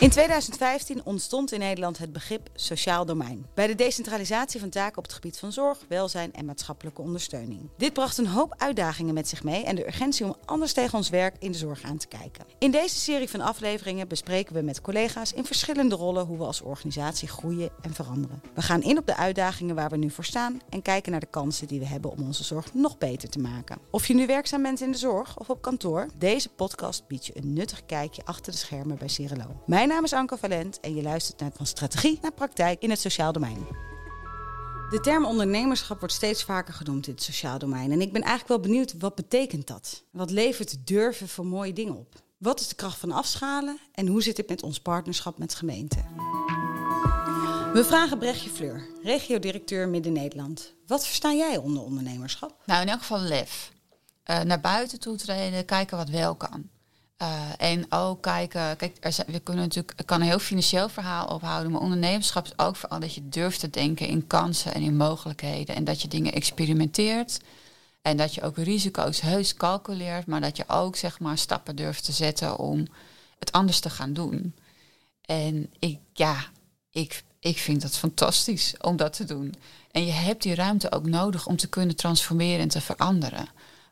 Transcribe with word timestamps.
In 0.00 0.10
2015 0.10 1.04
ontstond 1.04 1.52
in 1.52 1.58
Nederland 1.58 1.98
het 1.98 2.12
begrip 2.12 2.48
sociaal 2.54 3.06
domein. 3.06 3.46
Bij 3.54 3.66
de 3.66 3.74
decentralisatie 3.74 4.60
van 4.60 4.68
taken 4.68 4.98
op 4.98 5.04
het 5.04 5.12
gebied 5.12 5.38
van 5.38 5.52
zorg, 5.52 5.78
welzijn 5.88 6.32
en 6.32 6.44
maatschappelijke 6.44 7.02
ondersteuning. 7.02 7.68
Dit 7.76 7.92
bracht 7.92 8.18
een 8.18 8.26
hoop 8.26 8.54
uitdagingen 8.56 9.14
met 9.14 9.28
zich 9.28 9.44
mee 9.44 9.64
en 9.64 9.74
de 9.74 9.86
urgentie 9.86 10.24
om 10.24 10.36
anders 10.44 10.72
tegen 10.72 10.98
ons 10.98 11.08
werk 11.08 11.36
in 11.38 11.52
de 11.52 11.58
zorg 11.58 11.82
aan 11.82 11.96
te 11.96 12.06
kijken. 12.06 12.44
In 12.58 12.70
deze 12.70 12.98
serie 12.98 13.28
van 13.28 13.40
afleveringen 13.40 14.08
bespreken 14.08 14.54
we 14.54 14.62
met 14.62 14.80
collega's 14.80 15.32
in 15.32 15.44
verschillende 15.44 15.94
rollen 15.94 16.26
hoe 16.26 16.38
we 16.38 16.44
als 16.44 16.60
organisatie 16.60 17.28
groeien 17.28 17.70
en 17.82 17.94
veranderen. 17.94 18.42
We 18.54 18.62
gaan 18.62 18.82
in 18.82 18.98
op 18.98 19.06
de 19.06 19.16
uitdagingen 19.16 19.74
waar 19.74 19.90
we 19.90 19.96
nu 19.96 20.10
voor 20.10 20.24
staan 20.24 20.60
en 20.68 20.82
kijken 20.82 21.10
naar 21.10 21.20
de 21.20 21.26
kansen 21.26 21.66
die 21.66 21.78
we 21.78 21.86
hebben 21.86 22.10
om 22.10 22.22
onze 22.22 22.44
zorg 22.44 22.74
nog 22.74 22.98
beter 22.98 23.28
te 23.28 23.38
maken. 23.38 23.78
Of 23.90 24.06
je 24.06 24.14
nu 24.14 24.26
werkzaam 24.26 24.62
bent 24.62 24.80
in 24.80 24.92
de 24.92 24.98
zorg 24.98 25.38
of 25.38 25.50
op 25.50 25.62
kantoor, 25.62 26.08
deze 26.18 26.48
podcast 26.48 27.06
biedt 27.06 27.26
je 27.26 27.36
een 27.36 27.52
nuttig 27.52 27.86
kijkje 27.86 28.22
achter 28.24 28.52
de 28.52 28.58
schermen 28.58 28.98
bij 28.98 29.08
Cirelo. 29.08 29.62
Mijn 29.66 29.86
naam 29.88 30.04
is 30.04 30.12
Anke 30.12 30.36
Valent 30.36 30.80
en 30.80 30.94
je 30.94 31.02
luistert 31.02 31.40
naar 31.40 31.50
van 31.54 31.66
strategie 31.66 32.18
naar 32.22 32.32
praktijk 32.32 32.82
in 32.82 32.90
het 32.90 33.00
sociaal 33.00 33.32
domein. 33.32 33.66
De 34.90 35.00
term 35.00 35.24
ondernemerschap 35.24 35.98
wordt 35.98 36.14
steeds 36.14 36.44
vaker 36.44 36.74
genoemd 36.74 37.06
in 37.06 37.14
het 37.14 37.22
sociaal 37.22 37.58
domein. 37.58 37.92
En 37.92 38.00
ik 38.00 38.12
ben 38.12 38.22
eigenlijk 38.22 38.48
wel 38.48 38.70
benieuwd, 38.70 38.94
wat 38.98 39.14
betekent 39.14 39.66
dat? 39.66 40.04
Wat 40.10 40.30
levert 40.30 40.86
durven 40.86 41.28
voor 41.28 41.46
mooie 41.46 41.72
dingen 41.72 41.96
op? 41.96 42.22
Wat 42.38 42.60
is 42.60 42.68
de 42.68 42.74
kracht 42.74 42.98
van 42.98 43.12
afschalen 43.12 43.78
en 43.92 44.06
hoe 44.06 44.22
zit 44.22 44.36
het 44.36 44.48
met 44.48 44.62
ons 44.62 44.80
partnerschap 44.80 45.38
met 45.38 45.54
gemeenten? 45.54 46.04
We 47.72 47.84
vragen 47.84 48.18
Brechtje 48.18 48.50
Fleur, 48.50 48.86
regiodirecteur 49.02 49.88
Midden-Nederland. 49.88 50.74
Wat 50.86 51.06
versta 51.06 51.32
jij 51.32 51.56
onder 51.56 51.82
ondernemerschap? 51.82 52.62
Nou, 52.66 52.82
in 52.82 52.88
elk 52.88 52.98
geval 52.98 53.20
lef. 53.20 53.72
Uh, 54.30 54.40
naar 54.40 54.60
buiten 54.60 55.00
toe 55.00 55.16
treden, 55.16 55.64
kijken 55.64 55.96
wat 55.96 56.08
wel 56.08 56.34
kan. 56.34 56.70
Uh, 57.22 57.48
en 57.56 57.86
ook 57.88 58.22
kijken, 58.22 58.76
kijk, 58.76 58.96
er 59.00 59.12
zijn, 59.12 59.26
we 59.30 59.40
kunnen 59.40 59.62
natuurlijk, 59.62 60.00
ik 60.00 60.06
kan 60.06 60.20
een 60.20 60.26
heel 60.26 60.38
financieel 60.38 60.88
verhaal 60.88 61.26
ophouden, 61.26 61.72
maar 61.72 61.80
ondernemerschap 61.80 62.44
is 62.44 62.58
ook 62.58 62.76
vooral 62.76 63.00
dat 63.00 63.14
je 63.14 63.28
durft 63.28 63.60
te 63.60 63.70
denken 63.70 64.06
in 64.06 64.26
kansen 64.26 64.74
en 64.74 64.82
in 64.82 64.96
mogelijkheden. 64.96 65.74
En 65.74 65.84
dat 65.84 66.02
je 66.02 66.08
dingen 66.08 66.32
experimenteert. 66.32 67.40
En 68.02 68.16
dat 68.16 68.34
je 68.34 68.42
ook 68.42 68.56
risico's 68.56 69.20
heus 69.20 69.54
calculeert, 69.54 70.26
maar 70.26 70.40
dat 70.40 70.56
je 70.56 70.64
ook 70.66 70.96
zeg 70.96 71.20
maar 71.20 71.38
stappen 71.38 71.76
durft 71.76 72.04
te 72.04 72.12
zetten 72.12 72.58
om 72.58 72.86
het 73.38 73.52
anders 73.52 73.80
te 73.80 73.90
gaan 73.90 74.12
doen. 74.12 74.54
En 75.20 75.70
ik, 75.78 75.98
ja, 76.12 76.44
ik, 76.90 77.24
ik 77.40 77.58
vind 77.58 77.82
dat 77.82 77.96
fantastisch 77.96 78.74
om 78.80 78.96
dat 78.96 79.12
te 79.12 79.24
doen. 79.24 79.54
En 79.90 80.06
je 80.06 80.12
hebt 80.12 80.42
die 80.42 80.54
ruimte 80.54 80.92
ook 80.92 81.06
nodig 81.06 81.46
om 81.46 81.56
te 81.56 81.68
kunnen 81.68 81.96
transformeren 81.96 82.60
en 82.60 82.68
te 82.68 82.80
veranderen. 82.80 83.48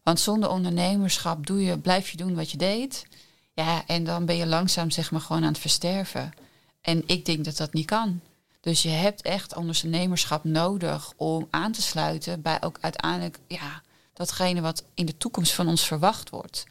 Want 0.07 0.21
zonder 0.21 0.51
ondernemerschap 0.51 1.47
doe 1.47 1.65
je, 1.65 1.79
blijf 1.79 2.11
je 2.11 2.17
doen 2.17 2.35
wat 2.35 2.51
je 2.51 2.57
deed. 2.57 3.07
Ja, 3.53 3.87
en 3.87 4.05
dan 4.05 4.25
ben 4.25 4.37
je 4.37 4.47
langzaam 4.47 4.91
zeg 4.91 5.11
maar 5.11 5.21
gewoon 5.21 5.43
aan 5.43 5.49
het 5.49 5.59
versterven. 5.59 6.33
En 6.81 7.03
ik 7.07 7.25
denk 7.25 7.45
dat 7.45 7.57
dat 7.57 7.73
niet 7.73 7.87
kan. 7.87 8.21
Dus 8.61 8.83
je 8.83 8.89
hebt 8.89 9.23
echt 9.23 9.57
ondernemerschap 9.57 10.45
nodig 10.45 11.13
om 11.17 11.47
aan 11.51 11.73
te 11.73 11.83
sluiten 11.83 12.43
bij 12.43 12.63
ook 12.63 12.79
uiteindelijk 12.81 13.39
ja, 13.49 13.83
datgene 14.13 14.61
wat 14.61 14.85
in 14.95 15.07
de 15.07 15.17
toekomst 15.17 15.53
van 15.53 15.69
ons 15.69 15.87
verwacht 15.87 16.31
wordt. 16.31 16.65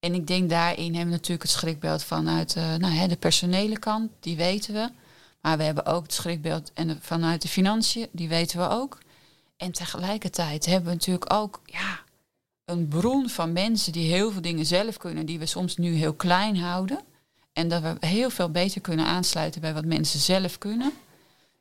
En 0.00 0.14
ik 0.14 0.26
denk 0.26 0.50
daarin 0.50 0.84
hebben 0.84 1.04
we 1.04 1.10
natuurlijk 1.10 1.42
het 1.42 1.50
schrikbeeld 1.50 2.02
vanuit 2.02 2.56
uh, 2.56 2.74
nou, 2.74 2.94
hè, 2.94 3.06
de 3.08 3.16
personele 3.16 3.78
kant, 3.78 4.10
die 4.20 4.36
weten 4.36 4.74
we. 4.74 4.90
Maar 5.40 5.56
we 5.56 5.62
hebben 5.62 5.86
ook 5.86 6.02
het 6.02 6.12
schrikbeeld 6.12 6.70
en 6.74 6.98
vanuit 7.00 7.42
de 7.42 7.48
financiën, 7.48 8.08
die 8.12 8.28
weten 8.28 8.58
we 8.58 8.68
ook. 8.68 8.98
En 9.56 9.72
tegelijkertijd 9.72 10.66
hebben 10.66 10.88
we 10.88 10.94
natuurlijk 10.94 11.32
ook 11.32 11.60
ja, 11.64 12.03
een 12.74 12.88
bron 12.88 13.28
van 13.28 13.52
mensen 13.52 13.92
die 13.92 14.12
heel 14.12 14.30
veel 14.30 14.42
dingen 14.42 14.66
zelf 14.66 14.96
kunnen, 14.96 15.26
die 15.26 15.38
we 15.38 15.46
soms 15.46 15.76
nu 15.76 15.94
heel 15.94 16.14
klein 16.14 16.56
houden. 16.56 17.00
En 17.52 17.68
dat 17.68 17.82
we 17.82 18.06
heel 18.06 18.30
veel 18.30 18.50
beter 18.50 18.80
kunnen 18.80 19.06
aansluiten 19.06 19.60
bij 19.60 19.74
wat 19.74 19.84
mensen 19.84 20.20
zelf 20.20 20.58
kunnen. 20.58 20.92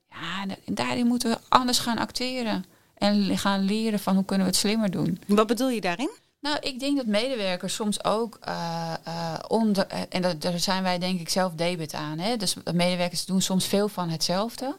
Ja, 0.09 0.55
en 0.65 0.73
daarin 0.73 1.07
moeten 1.07 1.29
we 1.29 1.37
anders 1.49 1.79
gaan 1.79 1.97
acteren. 1.97 2.65
En 2.97 3.37
gaan 3.37 3.61
leren 3.61 3.99
van 3.99 4.15
hoe 4.15 4.25
kunnen 4.25 4.45
we 4.45 4.51
het 4.51 4.61
slimmer 4.61 4.91
doen. 4.91 5.19
Wat 5.27 5.47
bedoel 5.47 5.69
je 5.69 5.81
daarin? 5.81 6.09
Nou, 6.39 6.57
ik 6.59 6.79
denk 6.79 6.97
dat 6.97 7.05
medewerkers 7.05 7.75
soms 7.75 8.03
ook 8.03 8.39
uh, 8.47 8.93
uh, 9.07 9.33
onder. 9.47 9.87
En 9.87 10.21
dat, 10.21 10.41
daar 10.41 10.59
zijn 10.59 10.83
wij 10.83 10.99
denk 10.99 11.19
ik 11.19 11.29
zelf 11.29 11.53
debet 11.53 11.93
aan. 11.93 12.19
Hè? 12.19 12.37
Dus 12.37 12.55
medewerkers 12.73 13.25
doen 13.25 13.41
soms 13.41 13.65
veel 13.65 13.87
van 13.87 14.09
hetzelfde. 14.09 14.75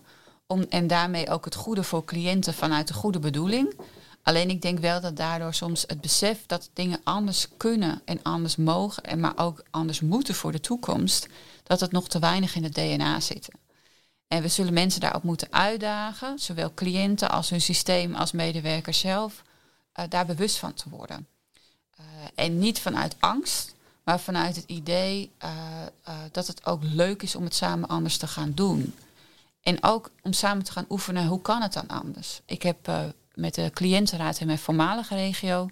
Om, 0.46 0.66
en 0.68 0.86
daarmee 0.86 1.30
ook 1.30 1.44
het 1.44 1.54
goede 1.54 1.82
voor 1.82 2.04
cliënten 2.04 2.54
vanuit 2.54 2.88
de 2.88 2.94
goede 2.94 3.18
bedoeling. 3.18 3.74
Alleen 4.24 4.50
ik 4.50 4.62
denk 4.62 4.78
wel 4.78 5.00
dat 5.00 5.16
daardoor 5.16 5.54
soms 5.54 5.84
het 5.86 6.00
besef 6.00 6.46
dat 6.46 6.70
dingen 6.72 7.00
anders 7.02 7.48
kunnen 7.56 8.02
en 8.04 8.22
anders 8.22 8.56
mogen, 8.56 9.02
en 9.02 9.20
maar 9.20 9.36
ook 9.36 9.64
anders 9.70 10.00
moeten 10.00 10.34
voor 10.34 10.52
de 10.52 10.60
toekomst, 10.60 11.28
dat 11.62 11.80
het 11.80 11.92
nog 11.92 12.08
te 12.08 12.18
weinig 12.18 12.54
in 12.54 12.64
het 12.64 12.74
DNA 12.74 13.20
zit. 13.20 13.48
En 14.28 14.42
we 14.42 14.48
zullen 14.48 14.72
mensen 14.72 15.00
daarop 15.00 15.22
moeten 15.22 15.48
uitdagen, 15.50 16.38
zowel 16.38 16.74
cliënten 16.74 17.30
als 17.30 17.50
hun 17.50 17.60
systeem 17.60 18.14
als 18.14 18.32
medewerkers 18.32 18.98
zelf, 18.98 19.42
uh, 19.94 20.04
daar 20.08 20.26
bewust 20.26 20.56
van 20.56 20.74
te 20.74 20.88
worden. 20.88 21.26
Uh, 22.00 22.04
en 22.34 22.58
niet 22.58 22.80
vanuit 22.80 23.16
angst, 23.20 23.74
maar 24.04 24.20
vanuit 24.20 24.56
het 24.56 24.64
idee 24.66 25.30
uh, 25.44 25.50
dat 26.32 26.46
het 26.46 26.66
ook 26.66 26.82
leuk 26.82 27.22
is 27.22 27.36
om 27.36 27.44
het 27.44 27.54
samen 27.54 27.88
anders 27.88 28.16
te 28.16 28.26
gaan 28.26 28.52
doen. 28.54 28.94
En 29.62 29.82
ook 29.82 30.10
om 30.22 30.32
samen 30.32 30.64
te 30.64 30.72
gaan 30.72 30.86
oefenen, 30.88 31.26
hoe 31.26 31.42
kan 31.42 31.62
het 31.62 31.72
dan 31.72 31.88
anders? 31.88 32.40
Ik 32.44 32.62
heb 32.62 32.88
met 33.34 33.54
de 33.54 33.70
cliëntenraad 33.74 34.40
in 34.40 34.46
mijn 34.46 34.58
voormalige 34.58 35.14
regio 35.14 35.68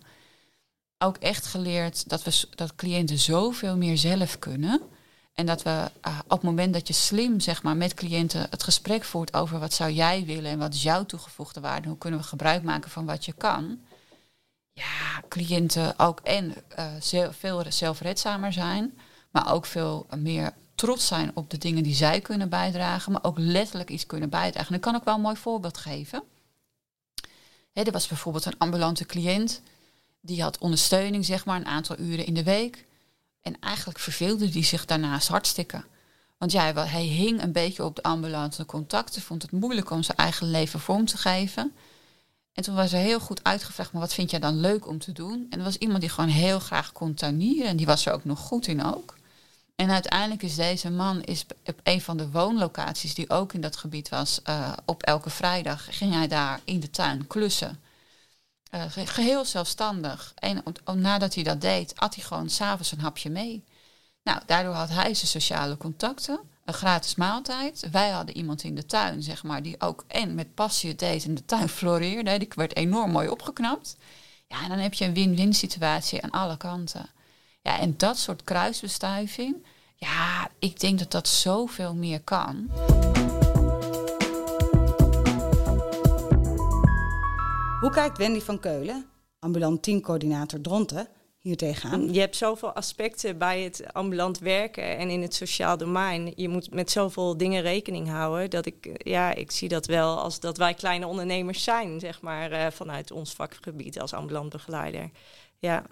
ook 0.99 1.17
echt 1.17 1.47
geleerd 1.47 2.09
dat 2.09 2.23
we 2.23 2.47
dat 2.55 2.75
cliënten 2.75 3.19
zoveel 3.19 3.77
meer 3.77 3.99
zelf 3.99 4.39
kunnen. 4.39 4.81
En 5.34 5.47
dat 5.47 5.62
we 5.62 5.91
uh, 6.09 6.19
op 6.25 6.31
het 6.31 6.43
moment 6.43 6.72
dat 6.72 6.87
je 6.87 6.95
slim 6.95 7.41
zeg 7.41 7.62
maar, 7.62 7.77
met 7.77 7.95
cliënten 7.95 8.47
het 8.51 8.62
gesprek 8.62 9.05
voert 9.05 9.34
over 9.34 9.59
wat 9.59 9.72
zou 9.72 9.91
jij 9.91 10.25
willen 10.25 10.51
en 10.51 10.59
wat 10.59 10.75
is 10.75 10.83
jouw 10.83 11.05
toegevoegde 11.05 11.61
waarde, 11.61 11.89
hoe 11.89 11.99
kunnen 11.99 12.21
we 12.21 12.27
gebruik 12.27 12.62
maken 12.62 12.91
van 12.91 13.06
wat 13.06 13.25
je 13.25 13.33
kan. 13.33 13.78
Ja, 14.72 15.22
cliënten 15.28 15.99
ook 15.99 16.21
en 16.21 16.55
uh, 16.78 17.31
veel 17.31 17.65
zelfredzamer 17.69 18.53
zijn, 18.53 18.99
maar 19.31 19.53
ook 19.53 19.67
veel 19.67 20.06
meer 20.17 20.53
trots 20.75 21.06
zijn 21.06 21.31
op 21.34 21.51
de 21.51 21.59
dingen 21.59 21.83
die 21.83 21.95
zij 21.95 22.21
kunnen 22.21 22.49
bijdragen, 22.49 23.12
maar 23.12 23.25
ook 23.25 23.39
letterlijk 23.39 23.91
iets 23.91 24.06
kunnen 24.06 24.28
bijdragen. 24.28 24.69
En 24.69 24.75
ik 24.75 24.81
kan 24.81 24.95
ook 24.95 25.05
wel 25.05 25.15
een 25.15 25.21
mooi 25.21 25.37
voorbeeld 25.37 25.78
geven 25.78 26.22
er 27.72 27.93
was 27.93 28.06
bijvoorbeeld 28.06 28.44
een 28.44 28.59
ambulante 28.59 29.06
cliënt, 29.06 29.60
die 30.21 30.43
had 30.43 30.59
ondersteuning, 30.59 31.25
zeg 31.25 31.44
maar, 31.44 31.56
een 31.56 31.66
aantal 31.66 31.99
uren 31.99 32.27
in 32.27 32.34
de 32.34 32.43
week. 32.43 32.87
En 33.43 33.56
eigenlijk 33.60 33.99
verveelde 33.99 34.49
die 34.49 34.65
zich 34.65 34.84
daarnaast 34.84 35.28
hartstikke. 35.28 35.84
Want 36.38 36.53
ja, 36.53 36.75
hij 36.75 37.05
hing 37.05 37.43
een 37.43 37.53
beetje 37.53 37.84
op 37.84 37.97
de 37.97 38.03
ambulante 38.03 38.66
contacten, 38.66 39.22
vond 39.22 39.43
het 39.43 39.50
moeilijk 39.50 39.91
om 39.91 40.03
zijn 40.03 40.16
eigen 40.16 40.50
leven 40.50 40.81
vorm 40.81 41.06
te 41.06 41.16
geven. 41.16 41.72
En 42.53 42.62
toen 42.62 42.75
was 42.75 42.93
er 42.93 42.99
heel 42.99 43.21
goed 43.21 43.44
uitgevraagd, 43.44 43.93
maar 43.93 44.00
wat 44.00 44.15
vind 44.15 44.31
jij 44.31 44.41
dan 44.41 44.60
leuk 44.60 44.87
om 44.89 44.99
te 44.99 45.12
doen? 45.12 45.47
En 45.50 45.59
er 45.59 45.65
was 45.65 45.77
iemand 45.77 46.00
die 46.00 46.10
gewoon 46.10 46.31
heel 46.31 46.59
graag 46.59 46.93
kon 46.93 47.15
tuinieren 47.15 47.66
en 47.66 47.77
die 47.77 47.87
was 47.87 48.06
er 48.06 48.12
ook 48.12 48.25
nog 48.25 48.39
goed 48.39 48.66
in 48.66 48.84
ook. 48.84 49.16
En 49.77 49.91
uiteindelijk 49.91 50.43
is 50.43 50.55
deze 50.55 50.91
man 50.91 51.22
is 51.22 51.47
op 51.65 51.81
een 51.83 52.00
van 52.00 52.16
de 52.16 52.31
woonlocaties 52.31 53.15
die 53.15 53.31
ook 53.31 53.53
in 53.53 53.60
dat 53.60 53.77
gebied 53.77 54.09
was, 54.09 54.41
uh, 54.49 54.72
op 54.84 55.03
elke 55.03 55.31
vrijdag 55.31 55.97
ging 55.99 56.12
hij 56.12 56.28
daar 56.28 56.60
in 56.65 56.81
de 56.81 56.91
tuin 56.91 57.27
klussen. 57.27 57.81
Uh, 58.75 58.84
geheel 58.88 59.44
zelfstandig. 59.44 60.33
En 60.34 60.62
nadat 60.94 61.34
hij 61.34 61.44
dat 61.44 61.60
deed, 61.60 61.97
at 61.97 62.15
hij 62.15 62.25
gewoon 62.25 62.50
s'avonds 62.50 62.93
een 62.93 63.00
hapje 63.00 63.31
mee. 63.31 63.65
Nou, 64.22 64.41
daardoor 64.47 64.75
had 64.75 64.88
hij 64.88 65.15
zijn 65.15 65.27
sociale 65.27 65.77
contacten, 65.77 66.41
een 66.65 66.75
gratis 66.75 67.15
maaltijd. 67.15 67.89
Wij 67.91 68.10
hadden 68.10 68.37
iemand 68.37 68.62
in 68.62 68.75
de 68.75 68.87
tuin, 68.87 69.22
zeg 69.22 69.43
maar, 69.43 69.62
die 69.62 69.81
ook 69.81 70.04
en 70.06 70.34
met 70.34 70.54
passie 70.54 70.91
het 70.91 70.99
deed 70.99 71.25
en 71.25 71.34
de 71.34 71.44
tuin 71.44 71.69
floreerde. 71.78 72.39
Die 72.39 72.49
werd 72.54 72.77
enorm 72.77 73.10
mooi 73.10 73.28
opgeknapt. 73.28 73.97
Ja, 74.47 74.62
en 74.62 74.69
dan 74.69 74.78
heb 74.78 74.94
je 74.94 75.04
een 75.04 75.15
win-win 75.15 75.54
situatie 75.54 76.22
aan 76.22 76.31
alle 76.31 76.56
kanten. 76.56 77.10
Ja, 77.62 77.78
en 77.78 77.95
dat 77.97 78.19
soort 78.19 78.45
kruisbestuiving, 78.45 79.67
ja, 79.97 80.48
ik 80.59 80.81
denk 80.81 80.98
dat 80.98 81.10
dat 81.10 81.28
zoveel 81.28 81.95
meer 81.95 82.21
kan. 82.21 82.71
Hoe 87.81 87.91
kijkt 87.91 88.19
Wendy 88.19 88.41
van 88.41 88.60
Keulen, 88.60 89.07
ambulant 89.39 89.83
teamcoördinator 89.83 90.60
Dronten, 90.60 91.09
hier 91.39 91.57
tegenaan? 91.57 92.13
Je 92.13 92.21
hebt 92.21 92.36
zoveel 92.36 92.72
aspecten 92.72 93.39
bij 93.39 93.60
het 93.60 93.92
ambulant 93.92 94.39
werken 94.39 94.97
en 94.98 95.09
in 95.09 95.22
het 95.22 95.34
sociaal 95.34 95.77
domein. 95.77 96.33
Je 96.36 96.48
moet 96.48 96.75
met 96.75 96.91
zoveel 96.91 97.36
dingen 97.36 97.63
rekening 97.63 98.09
houden 98.09 98.51
dat 98.51 98.66
ik, 98.66 98.91
ja, 99.09 99.34
ik 99.34 99.51
zie 99.51 99.69
dat 99.69 99.86
wel 99.86 100.19
als 100.19 100.41
dat 100.41 100.57
wij 100.57 100.75
kleine 100.75 101.07
ondernemers 101.07 101.65
zijn, 101.65 102.01
zeg 102.01 102.21
maar, 102.21 102.53
uh, 102.53 102.66
vanuit 102.71 103.10
ons 103.10 103.33
vakgebied 103.33 104.01
als 104.01 104.15
ambulant 104.15 104.51
begeleider. 104.51 105.10
Ja. 105.59 105.84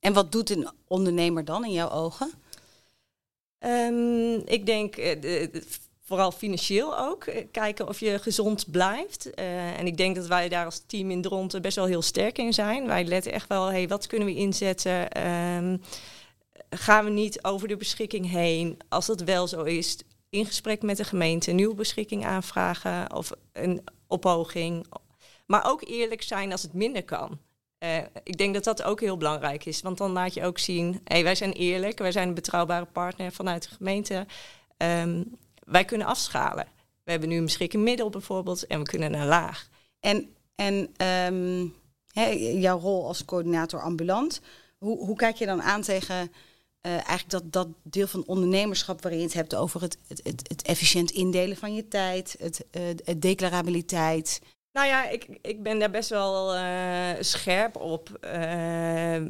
En 0.00 0.12
wat 0.12 0.32
doet 0.32 0.50
een 0.50 0.68
ondernemer 0.86 1.44
dan 1.44 1.64
in 1.64 1.72
jouw 1.72 1.90
ogen? 1.90 2.32
Um, 3.58 4.42
ik 4.44 4.66
denk 4.66 4.96
uh, 4.96 5.46
vooral 6.02 6.32
financieel 6.32 6.98
ook. 6.98 7.24
Kijken 7.50 7.88
of 7.88 8.00
je 8.00 8.18
gezond 8.18 8.70
blijft. 8.70 9.30
Uh, 9.38 9.78
en 9.78 9.86
ik 9.86 9.96
denk 9.96 10.16
dat 10.16 10.26
wij 10.26 10.48
daar 10.48 10.64
als 10.64 10.82
team 10.86 11.10
in 11.10 11.22
Dronten 11.22 11.62
best 11.62 11.76
wel 11.76 11.84
heel 11.84 12.02
sterk 12.02 12.38
in 12.38 12.52
zijn. 12.52 12.86
Wij 12.86 13.04
letten 13.04 13.32
echt 13.32 13.48
wel, 13.48 13.66
hey, 13.66 13.88
wat 13.88 14.06
kunnen 14.06 14.28
we 14.28 14.34
inzetten? 14.34 15.26
Um, 15.26 15.82
gaan 16.70 17.04
we 17.04 17.10
niet 17.10 17.44
over 17.44 17.68
de 17.68 17.76
beschikking 17.76 18.30
heen? 18.30 18.78
Als 18.88 19.06
dat 19.06 19.20
wel 19.20 19.46
zo 19.48 19.62
is, 19.62 19.98
in 20.30 20.46
gesprek 20.46 20.82
met 20.82 20.96
de 20.96 21.04
gemeente 21.04 21.50
een 21.50 21.56
nieuwe 21.56 21.74
beschikking 21.74 22.24
aanvragen 22.24 23.14
of 23.14 23.32
een 23.52 23.84
ophoging. 24.06 24.86
Maar 25.46 25.70
ook 25.70 25.88
eerlijk 25.88 26.22
zijn 26.22 26.52
als 26.52 26.62
het 26.62 26.72
minder 26.72 27.04
kan. 27.04 27.38
Uh, 27.86 27.96
ik 28.22 28.36
denk 28.36 28.54
dat 28.54 28.64
dat 28.64 28.82
ook 28.82 29.00
heel 29.00 29.16
belangrijk 29.16 29.64
is, 29.64 29.80
want 29.80 29.98
dan 29.98 30.10
laat 30.10 30.34
je 30.34 30.44
ook 30.44 30.58
zien, 30.58 31.00
hey, 31.04 31.22
wij 31.22 31.34
zijn 31.34 31.52
eerlijk, 31.52 31.98
wij 31.98 32.12
zijn 32.12 32.28
een 32.28 32.34
betrouwbare 32.34 32.84
partner 32.84 33.32
vanuit 33.32 33.62
de 33.62 33.74
gemeente. 33.74 34.26
Um, 34.76 35.36
wij 35.64 35.84
kunnen 35.84 36.06
afschalen. 36.06 36.66
We 37.04 37.10
hebben 37.10 37.28
nu 37.28 37.36
een 37.36 37.44
beschikking 37.44 37.82
middel 37.82 38.10
bijvoorbeeld 38.10 38.66
en 38.66 38.78
we 38.78 38.84
kunnen 38.84 39.10
naar 39.10 39.26
laag. 39.26 39.68
En, 40.00 40.34
en 40.54 40.74
um, 41.06 41.74
jouw 42.60 42.78
rol 42.78 43.06
als 43.06 43.24
coördinator 43.24 43.80
ambulant, 43.80 44.40
hoe, 44.78 44.98
hoe 44.98 45.16
kijk 45.16 45.36
je 45.36 45.46
dan 45.46 45.62
aan 45.62 45.82
tegen 45.82 46.32
uh, 46.86 46.92
eigenlijk 46.92 47.30
dat, 47.30 47.52
dat 47.52 47.68
deel 47.82 48.06
van 48.06 48.26
ondernemerschap 48.26 49.02
waarin 49.02 49.20
je 49.20 49.26
het 49.26 49.34
hebt 49.34 49.54
over 49.54 49.82
het, 49.82 49.98
het, 50.08 50.22
het, 50.24 50.62
efficiënt 50.62 51.10
indelen 51.10 51.56
van 51.56 51.74
je 51.74 51.88
tijd, 51.88 52.36
het, 52.38 52.64
uh, 52.72 52.82
het 53.04 53.22
declarabiliteit. 53.22 54.40
Nou 54.76 54.88
ja, 54.88 55.08
ik, 55.08 55.26
ik 55.42 55.62
ben 55.62 55.78
daar 55.78 55.90
best 55.90 56.10
wel 56.10 56.56
uh, 56.56 56.62
scherp 57.20 57.76
op 57.76 58.28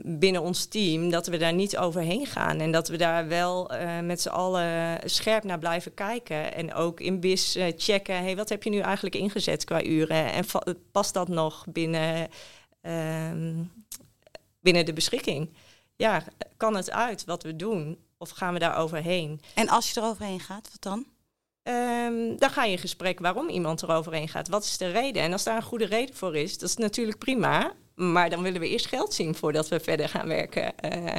binnen 0.05 0.43
ons 0.43 0.65
team. 0.65 1.11
Dat 1.11 1.27
we 1.27 1.37
daar 1.37 1.53
niet 1.53 1.77
overheen 1.77 2.27
gaan. 2.27 2.61
En 2.61 2.73
dat 2.73 2.89
we 2.89 2.97
daar 2.97 3.29
wel 3.29 3.71
met 4.03 4.21
z'n 4.21 4.29
allen 4.29 5.01
scherp 5.05 5.45
naar 5.45 5.59
blijven 5.59 5.95
kijken. 5.95 6.55
En 6.55 6.75
ook 6.75 7.01
in 7.01 7.21
BIS 7.21 7.59
checken. 7.77 8.23
Hey, 8.23 8.37
wat 8.37 8.49
heb 8.49 8.63
je 8.63 8.71
nu 8.71 8.79
eigenlijk 8.79 9.15
ingezet 9.15 9.65
qua 9.65 9.83
uren? 9.83 10.33
En 10.33 10.45
past 10.93 11.15
dat 11.15 11.29
nog 11.29 11.65
binnen, 11.69 12.29
ehm, 12.81 13.63
binnen 14.61 14.85
de 14.85 14.93
beschikking? 14.93 15.49
ja, 15.97 16.23
kan 16.57 16.77
het 16.77 16.91
uit 16.91 17.25
wat 17.25 17.43
we 17.43 17.57
doen? 17.57 17.99
Of 18.19 18.31
gaan 18.31 18.53
we 18.53 18.59
daar 18.59 18.77
overheen? 18.77 19.41
En 19.55 19.69
als 19.69 19.91
je 19.91 20.01
er 20.01 20.07
overheen 20.07 20.41
gaat, 20.41 20.69
wat 20.71 20.83
dan? 20.83 21.07
Um, 21.69 22.39
dan 22.39 22.51
ga 22.51 22.65
je 22.65 22.73
in 22.73 22.79
gesprek 22.79 23.19
waarom 23.19 23.49
iemand 23.49 23.83
er 23.83 23.91
overheen 23.91 24.29
gaat. 24.29 24.49
Wat 24.49 24.65
is 24.65 24.77
de 24.77 24.91
reden? 24.91 25.23
En 25.23 25.33
als 25.33 25.45
daar 25.45 25.57
een 25.57 25.63
goede 25.63 25.87
reden 25.87 26.15
voor 26.15 26.37
is, 26.37 26.59
dat 26.59 26.69
is 26.69 26.77
natuurlijk 26.77 27.19
prima. 27.19 27.73
Maar 27.95 28.31
dan 28.31 28.43
willen 28.43 28.61
we 28.61 28.69
eerst 28.69 28.87
geld 28.87 29.15
zien 29.15 29.35
voordat 29.35 29.69
we 29.69 29.81
verder 29.81 30.09
gaan 30.09 30.29
werken. 30.29 30.73
Uh, 30.85 31.17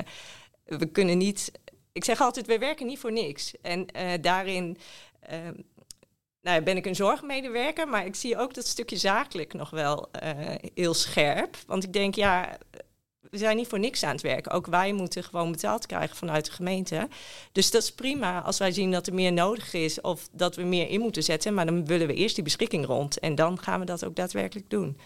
we 0.65 0.85
kunnen 0.85 1.17
niet. 1.17 1.51
Ik 1.91 2.03
zeg 2.03 2.21
altijd, 2.21 2.47
we 2.47 2.57
werken 2.57 2.85
niet 2.85 2.99
voor 2.99 3.11
niks. 3.11 3.53
En 3.61 3.85
uh, 3.95 4.11
daarin. 4.21 4.77
Uh, 5.31 5.37
nou, 6.41 6.61
ben 6.61 6.77
ik 6.77 6.85
een 6.85 6.95
zorgmedewerker, 6.95 7.87
maar 7.87 8.05
ik 8.05 8.15
zie 8.15 8.37
ook 8.37 8.53
dat 8.53 8.67
stukje 8.67 8.97
zakelijk 8.97 9.53
nog 9.53 9.69
wel 9.69 10.09
uh, 10.23 10.55
heel 10.73 10.93
scherp. 10.93 11.57
Want 11.65 11.83
ik 11.83 11.93
denk, 11.93 12.15
ja, 12.15 12.57
we 13.31 13.37
zijn 13.37 13.55
niet 13.55 13.67
voor 13.67 13.79
niks 13.79 14.03
aan 14.03 14.11
het 14.11 14.21
werken. 14.21 14.51
Ook 14.51 14.67
wij 14.67 14.93
moeten 14.93 15.23
gewoon 15.23 15.51
betaald 15.51 15.85
krijgen 15.85 16.15
vanuit 16.15 16.45
de 16.45 16.51
gemeente. 16.51 17.07
Dus 17.51 17.71
dat 17.71 17.83
is 17.83 17.91
prima 17.91 18.41
als 18.41 18.57
wij 18.57 18.71
zien 18.71 18.91
dat 18.91 19.07
er 19.07 19.13
meer 19.13 19.33
nodig 19.33 19.73
is 19.73 20.01
of 20.01 20.27
dat 20.31 20.55
we 20.55 20.63
meer 20.63 20.89
in 20.89 20.99
moeten 20.99 21.23
zetten. 21.23 21.53
Maar 21.53 21.65
dan 21.65 21.85
willen 21.85 22.07
we 22.07 22.13
eerst 22.13 22.35
die 22.35 22.43
beschikking 22.43 22.85
rond 22.85 23.19
en 23.19 23.35
dan 23.35 23.59
gaan 23.59 23.79
we 23.79 23.85
dat 23.85 24.05
ook 24.05 24.15
daadwerkelijk 24.15 24.69
doen. 24.69 24.97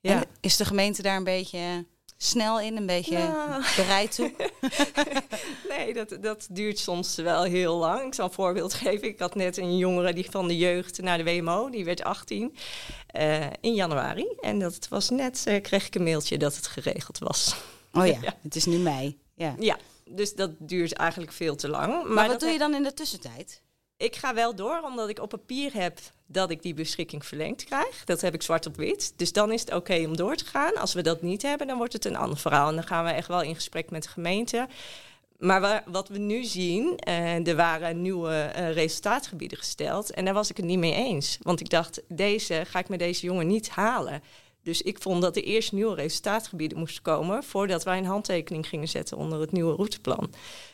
Ja. 0.00 0.24
Is 0.40 0.56
de 0.56 0.64
gemeente 0.64 1.02
daar 1.02 1.16
een 1.16 1.24
beetje 1.24 1.84
snel 2.24 2.60
in, 2.60 2.76
een 2.76 2.86
beetje 2.86 3.18
nou. 3.18 3.62
bereid 3.76 4.14
toe? 4.14 4.32
nee, 5.76 5.94
dat, 5.94 6.16
dat 6.20 6.46
duurt 6.50 6.78
soms 6.78 7.14
wel 7.14 7.42
heel 7.42 7.76
lang. 7.76 8.06
Ik 8.06 8.14
zal 8.14 8.24
een 8.24 8.32
voorbeeld 8.32 8.74
geven. 8.74 9.08
Ik 9.08 9.18
had 9.18 9.34
net 9.34 9.56
een 9.56 9.76
jongere 9.76 10.12
die 10.12 10.30
van 10.30 10.48
de 10.48 10.56
jeugd 10.56 11.02
naar 11.02 11.18
de 11.18 11.24
WMO, 11.24 11.70
die 11.70 11.84
werd 11.84 12.02
18 12.02 12.56
uh, 13.16 13.44
eh, 13.44 13.52
in 13.60 13.74
januari. 13.74 14.26
En 14.40 14.58
dat 14.58 14.88
was 14.88 15.10
net, 15.10 15.44
uh, 15.48 15.62
kreeg 15.62 15.86
ik 15.86 15.94
een 15.94 16.02
mailtje 16.02 16.38
dat 16.38 16.56
het 16.56 16.66
geregeld 16.66 17.18
was. 17.18 17.56
Oh 17.92 18.06
ja, 18.06 18.18
ja. 18.22 18.36
het 18.42 18.56
is 18.56 18.64
nu 18.64 18.76
mei. 18.76 19.18
Ja. 19.34 19.54
ja, 19.58 19.78
dus 20.04 20.34
dat 20.34 20.50
duurt 20.58 20.92
eigenlijk 20.92 21.32
veel 21.32 21.56
te 21.56 21.68
lang. 21.68 21.92
Maar, 21.92 22.12
maar 22.12 22.28
wat 22.28 22.40
doe 22.40 22.50
je 22.50 22.58
dan 22.58 22.74
in 22.74 22.82
de 22.82 22.94
tussentijd? 22.94 23.62
Ik 23.96 24.16
ga 24.16 24.34
wel 24.34 24.54
door, 24.54 24.80
omdat 24.80 25.08
ik 25.08 25.20
op 25.20 25.28
papier 25.28 25.72
heb 25.74 25.98
dat 26.26 26.50
ik 26.50 26.62
die 26.62 26.74
beschikking 26.74 27.26
verlengd 27.26 27.64
krijg. 27.64 28.04
Dat 28.04 28.20
heb 28.20 28.34
ik 28.34 28.42
zwart 28.42 28.66
op 28.66 28.76
wit. 28.76 29.12
Dus 29.16 29.32
dan 29.32 29.52
is 29.52 29.60
het 29.60 29.74
oké 29.74 30.04
om 30.06 30.16
door 30.16 30.36
te 30.36 30.44
gaan. 30.44 30.76
Als 30.76 30.94
we 30.94 31.02
dat 31.02 31.22
niet 31.22 31.42
hebben, 31.42 31.66
dan 31.66 31.76
wordt 31.76 31.92
het 31.92 32.04
een 32.04 32.16
ander 32.16 32.38
verhaal. 32.38 32.68
En 32.68 32.74
dan 32.74 32.86
gaan 32.86 33.04
we 33.04 33.10
echt 33.10 33.28
wel 33.28 33.42
in 33.42 33.54
gesprek 33.54 33.90
met 33.90 34.02
de 34.02 34.08
gemeente. 34.08 34.68
Maar 35.38 35.82
wat 35.86 36.08
we 36.08 36.18
nu 36.18 36.44
zien, 36.44 36.98
uh, 37.08 37.46
er 37.46 37.56
waren 37.56 38.02
nieuwe 38.02 38.52
uh, 38.56 38.72
resultaatgebieden 38.72 39.58
gesteld. 39.58 40.10
En 40.10 40.24
daar 40.24 40.34
was 40.34 40.50
ik 40.50 40.56
het 40.56 40.66
niet 40.66 40.78
mee 40.78 40.94
eens. 40.94 41.38
Want 41.42 41.60
ik 41.60 41.70
dacht, 41.70 42.02
deze 42.08 42.62
ga 42.66 42.78
ik 42.78 42.88
met 42.88 42.98
deze 42.98 43.26
jongen 43.26 43.46
niet 43.46 43.68
halen. 43.68 44.22
Dus 44.62 44.82
ik 44.82 45.02
vond 45.02 45.22
dat 45.22 45.36
er 45.36 45.44
eerst 45.44 45.72
nieuwe 45.72 45.94
resultaatgebieden 45.94 46.78
moesten 46.78 47.02
komen 47.02 47.42
voordat 47.42 47.84
wij 47.84 47.98
een 47.98 48.04
handtekening 48.04 48.68
gingen 48.68 48.88
zetten 48.88 49.16
onder 49.16 49.40
het 49.40 49.52
nieuwe 49.52 49.74
routeplan. 49.74 50.30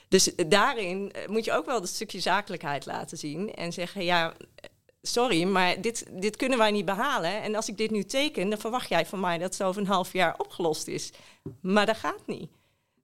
Dus 0.08 0.32
daarin 0.49 1.12
eh, 1.12 1.29
moet 1.29 1.44
je 1.44 1.52
ook 1.52 1.67
wel 1.67 1.81
dat 1.81 1.88
stukje 1.88 2.20
zakelijkheid 2.20 2.87
laten 2.87 3.19
zien 3.19 3.55
en 3.55 3.73
zeggen: 3.73 4.05
ja, 4.05 4.35
sorry, 5.02 5.44
maar 5.44 5.81
dit, 5.81 6.06
dit 6.11 6.37
kunnen 6.37 6.58
wij 6.58 6.70
niet 6.70 6.85
behalen. 6.85 7.43
En 7.43 7.55
als 7.55 7.69
ik 7.69 7.76
dit 7.76 7.91
nu 7.91 8.05
teken, 8.05 8.50
dan 8.50 8.58
verwacht 8.58 8.88
jij 8.88 9.06
van 9.06 9.20
mij 9.20 9.38
dat 9.38 9.52
het 9.52 9.62
over 9.62 9.81
een 9.81 9.87
half 9.87 10.12
jaar 10.12 10.38
opgelost 10.38 10.88
is. 10.88 11.11
Maar 11.61 11.87
dat 11.87 11.97
gaat 11.97 12.26
niet. 12.26 12.50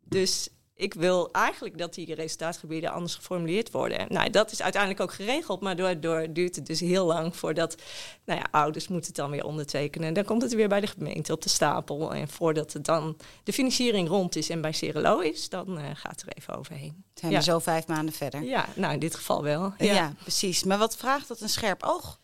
Dus 0.04 0.48
ik 0.78 0.94
wil 0.94 1.32
eigenlijk 1.32 1.78
dat 1.78 1.94
die 1.94 2.14
resultaatgebieden 2.14 2.90
anders 2.90 3.14
geformuleerd 3.14 3.70
worden. 3.70 4.06
Nou, 4.08 4.30
dat 4.30 4.52
is 4.52 4.62
uiteindelijk 4.62 5.02
ook 5.02 5.12
geregeld, 5.12 5.60
maar 5.60 5.76
daardoor 5.76 6.32
duurt 6.32 6.56
het 6.56 6.66
dus 6.66 6.80
heel 6.80 7.06
lang 7.06 7.36
voordat 7.36 7.76
nou 8.24 8.40
ja, 8.40 8.46
ouders 8.50 8.88
moeten 8.88 9.06
het 9.06 9.16
dan 9.16 9.30
weer 9.30 9.44
ondertekenen. 9.44 10.14
Dan 10.14 10.24
komt 10.24 10.42
het 10.42 10.54
weer 10.54 10.68
bij 10.68 10.80
de 10.80 10.86
gemeente 10.86 11.32
op 11.32 11.42
de 11.42 11.48
stapel. 11.48 12.14
En 12.14 12.28
voordat 12.28 12.72
het 12.72 12.84
dan 12.84 13.16
de 13.44 13.52
financiering 13.52 14.08
rond 14.08 14.36
is 14.36 14.50
en 14.50 14.60
bij 14.60 14.72
Cerelo 14.72 15.18
is, 15.18 15.48
dan 15.48 15.78
uh, 15.78 15.84
gaat 15.94 16.22
er 16.22 16.28
even 16.36 16.56
overheen. 16.56 17.04
Zijn 17.14 17.32
we 17.32 17.42
zo 17.42 17.58
vijf 17.58 17.86
maanden 17.86 18.14
verder? 18.14 18.42
Ja, 18.42 18.66
nou 18.74 18.92
in 18.92 18.98
dit 18.98 19.14
geval 19.14 19.42
wel. 19.42 19.74
Ja. 19.78 19.94
ja, 19.94 20.12
precies. 20.22 20.64
Maar 20.64 20.78
wat 20.78 20.96
vraagt 20.96 21.28
dat 21.28 21.40
een 21.40 21.48
scherp 21.48 21.82
oog? 21.82 22.20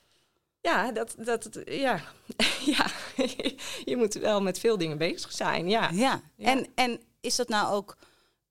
Ja, 0.61 0.93
dat, 0.93 1.15
dat, 1.19 1.61
ja. 1.65 2.01
ja. 2.77 2.87
je 3.91 3.97
moet 3.97 4.15
wel 4.15 4.43
met 4.43 4.59
veel 4.59 4.79
dingen 4.79 4.99
bezig 4.99 5.33
zijn. 5.33 5.69
Ja. 5.69 5.91
ja. 5.93 6.21
En, 6.39 6.67
en 6.75 7.01
is 7.21 7.37
dat 7.37 7.49
nou 7.49 7.73
ook 7.73 7.97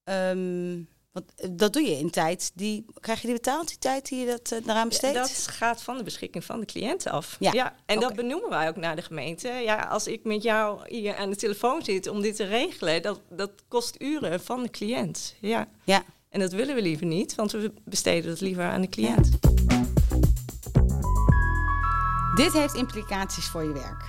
Um, 0.03 0.89
want 1.11 1.25
eh, 1.35 1.49
dat 1.51 1.73
doe 1.73 1.81
je 1.81 1.97
in 1.97 2.09
tijd. 2.09 2.51
Die, 2.53 2.85
krijg 2.99 3.21
je 3.21 3.27
die 3.27 3.35
betaald, 3.35 3.67
die 3.67 3.77
tijd 3.77 4.09
die 4.09 4.19
je 4.19 4.25
dat 4.25 4.51
uh, 4.51 4.65
daaraan 4.65 4.87
besteedt? 4.87 5.13
dat 5.13 5.47
gaat 5.49 5.81
van 5.81 5.97
de 5.97 6.03
beschikking 6.03 6.45
van 6.45 6.59
de 6.59 6.65
cliënt 6.65 7.07
af. 7.07 7.35
Ja, 7.39 7.51
ja 7.53 7.75
en 7.85 7.99
dat 7.99 8.15
benoemen 8.15 8.49
wij 8.49 8.67
ook 8.67 8.75
naar 8.75 8.95
de 8.95 9.01
gemeente. 9.01 9.47
Ja, 9.49 9.75
als 9.75 10.07
ik 10.07 10.23
met 10.23 10.43
jou 10.43 10.81
hier 10.87 11.15
aan 11.15 11.29
de 11.29 11.35
telefoon 11.35 11.83
zit 11.83 12.07
om 12.07 12.21
dit 12.21 12.35
te 12.35 12.43
regelen, 12.43 13.01
dat, 13.01 13.21
dat 13.29 13.51
kost 13.67 14.01
uren 14.01 14.41
van 14.41 14.63
de 14.63 14.69
cliënt. 14.69 15.35
Ja. 15.39 15.67
ja. 15.83 16.03
En 16.29 16.39
dat 16.39 16.51
willen 16.51 16.75
we 16.75 16.81
liever 16.81 17.05
niet, 17.05 17.35
want 17.35 17.51
we 17.51 17.73
besteden 17.83 18.29
dat 18.29 18.41
liever 18.41 18.63
aan 18.63 18.81
de 18.81 18.89
cliënt. 18.89 19.29
Dit 22.35 22.53
heeft 22.53 22.73
implicaties 22.73 23.45
voor 23.45 23.63
je 23.63 23.73
werk. 23.73 24.03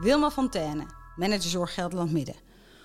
Wilma 0.00 0.30
Fontaine, 0.30 0.86
manager 1.16 1.50
Zorg 1.50 1.74
Gelderland 1.74 2.12
Midden. 2.12 2.34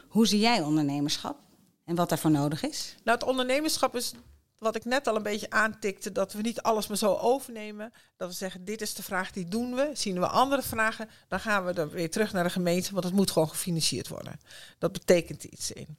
Hoe 0.07 0.27
zie 0.27 0.39
jij 0.39 0.61
ondernemerschap? 0.61 1.46
En 1.87 1.95
wat 1.95 2.09
daarvoor 2.09 2.31
nodig 2.31 2.63
is? 2.63 2.95
Nou, 3.03 3.17
het 3.17 3.27
ondernemerschap 3.27 3.95
is 3.95 4.13
wat 4.57 4.75
ik 4.75 4.85
net 4.85 5.07
al 5.07 5.15
een 5.15 5.23
beetje 5.23 5.49
aantikte, 5.49 6.11
dat 6.11 6.33
we 6.33 6.41
niet 6.41 6.61
alles 6.61 6.87
maar 6.87 6.97
zo 6.97 7.13
overnemen. 7.13 7.93
Dat 8.17 8.29
we 8.29 8.35
zeggen, 8.35 8.65
dit 8.65 8.81
is 8.81 8.93
de 8.93 9.03
vraag, 9.03 9.31
die 9.31 9.47
doen 9.47 9.75
we. 9.75 9.89
Zien 9.93 10.19
we 10.19 10.27
andere 10.27 10.61
vragen, 10.61 11.09
dan 11.27 11.39
gaan 11.39 11.65
we 11.65 11.73
dan 11.73 11.89
weer 11.89 12.09
terug 12.09 12.33
naar 12.33 12.43
de 12.43 12.49
gemeente, 12.49 12.91
want 12.91 13.03
het 13.03 13.13
moet 13.13 13.31
gewoon 13.31 13.49
gefinancierd 13.49 14.07
worden. 14.07 14.39
Dat 14.77 14.91
betekent 14.91 15.43
iets 15.43 15.71
in. 15.71 15.97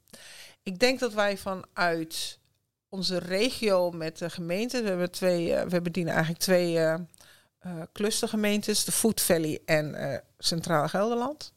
Ik 0.63 0.79
denk 0.79 0.99
dat 0.99 1.13
wij 1.13 1.37
vanuit 1.37 2.39
onze 2.89 3.17
regio 3.17 3.91
met 3.91 4.17
de 4.17 4.29
gemeente, 4.29 4.81
we 4.81 4.87
hebben 4.87 5.11
twee, 5.11 5.47
uh, 5.47 5.61
we 5.61 5.81
bedienen 5.81 6.13
eigenlijk 6.13 6.43
twee 6.43 6.73
uh, 6.73 6.95
uh, 7.65 7.81
clustergemeentes, 7.93 8.83
de 8.83 8.91
Food 8.91 9.21
Valley 9.21 9.61
en 9.65 10.23
Centraal 10.37 10.87
Gelderland. 10.87 11.53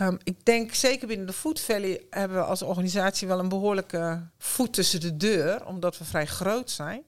Um, 0.00 0.18
ik 0.22 0.44
denk 0.44 0.74
zeker 0.74 1.06
binnen 1.06 1.26
de 1.26 1.32
Food 1.32 1.60
Valley 1.60 2.06
hebben 2.10 2.38
we 2.38 2.44
als 2.44 2.62
organisatie 2.62 3.28
wel 3.28 3.38
een 3.38 3.48
behoorlijke 3.48 4.22
voet 4.38 4.72
tussen 4.72 5.00
de 5.00 5.16
deur, 5.16 5.66
omdat 5.66 5.98
we 5.98 6.04
vrij 6.04 6.26
groot 6.26 6.70
zijn. 6.70 7.04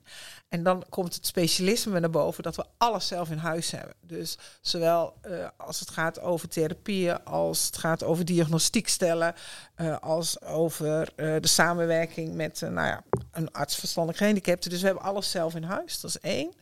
En 0.48 0.62
dan 0.62 0.84
komt 0.88 1.14
het 1.14 1.26
specialisme 1.26 2.00
naar 2.00 2.10
boven 2.10 2.42
dat 2.42 2.56
we 2.56 2.64
alles 2.78 3.06
zelf 3.06 3.30
in 3.30 3.36
huis 3.36 3.70
hebben. 3.70 3.94
Dus 4.00 4.38
zowel 4.60 5.14
uh, 5.26 5.48
als 5.56 5.80
het 5.80 5.90
gaat 5.90 6.20
over 6.20 6.48
therapieën, 6.48 7.24
als 7.24 7.66
het 7.66 7.76
gaat 7.76 8.04
over 8.04 8.24
diagnostiek 8.24 8.88
stellen, 8.88 9.34
uh, 9.76 9.98
als 9.98 10.42
over 10.42 11.12
uh, 11.16 11.36
de 11.40 11.48
samenwerking 11.48 12.34
met 12.34 12.60
nou 12.60 12.86
ja, 12.86 13.04
een 13.30 13.52
arts 13.52 13.76
verstandig 13.76 14.16
gehandicapten. 14.16 14.70
Dus 14.70 14.80
we 14.80 14.86
hebben 14.86 15.04
alles 15.04 15.30
zelf 15.30 15.54
in 15.54 15.62
huis. 15.62 16.00
Dat 16.00 16.10
is 16.10 16.20
één. 16.20 16.52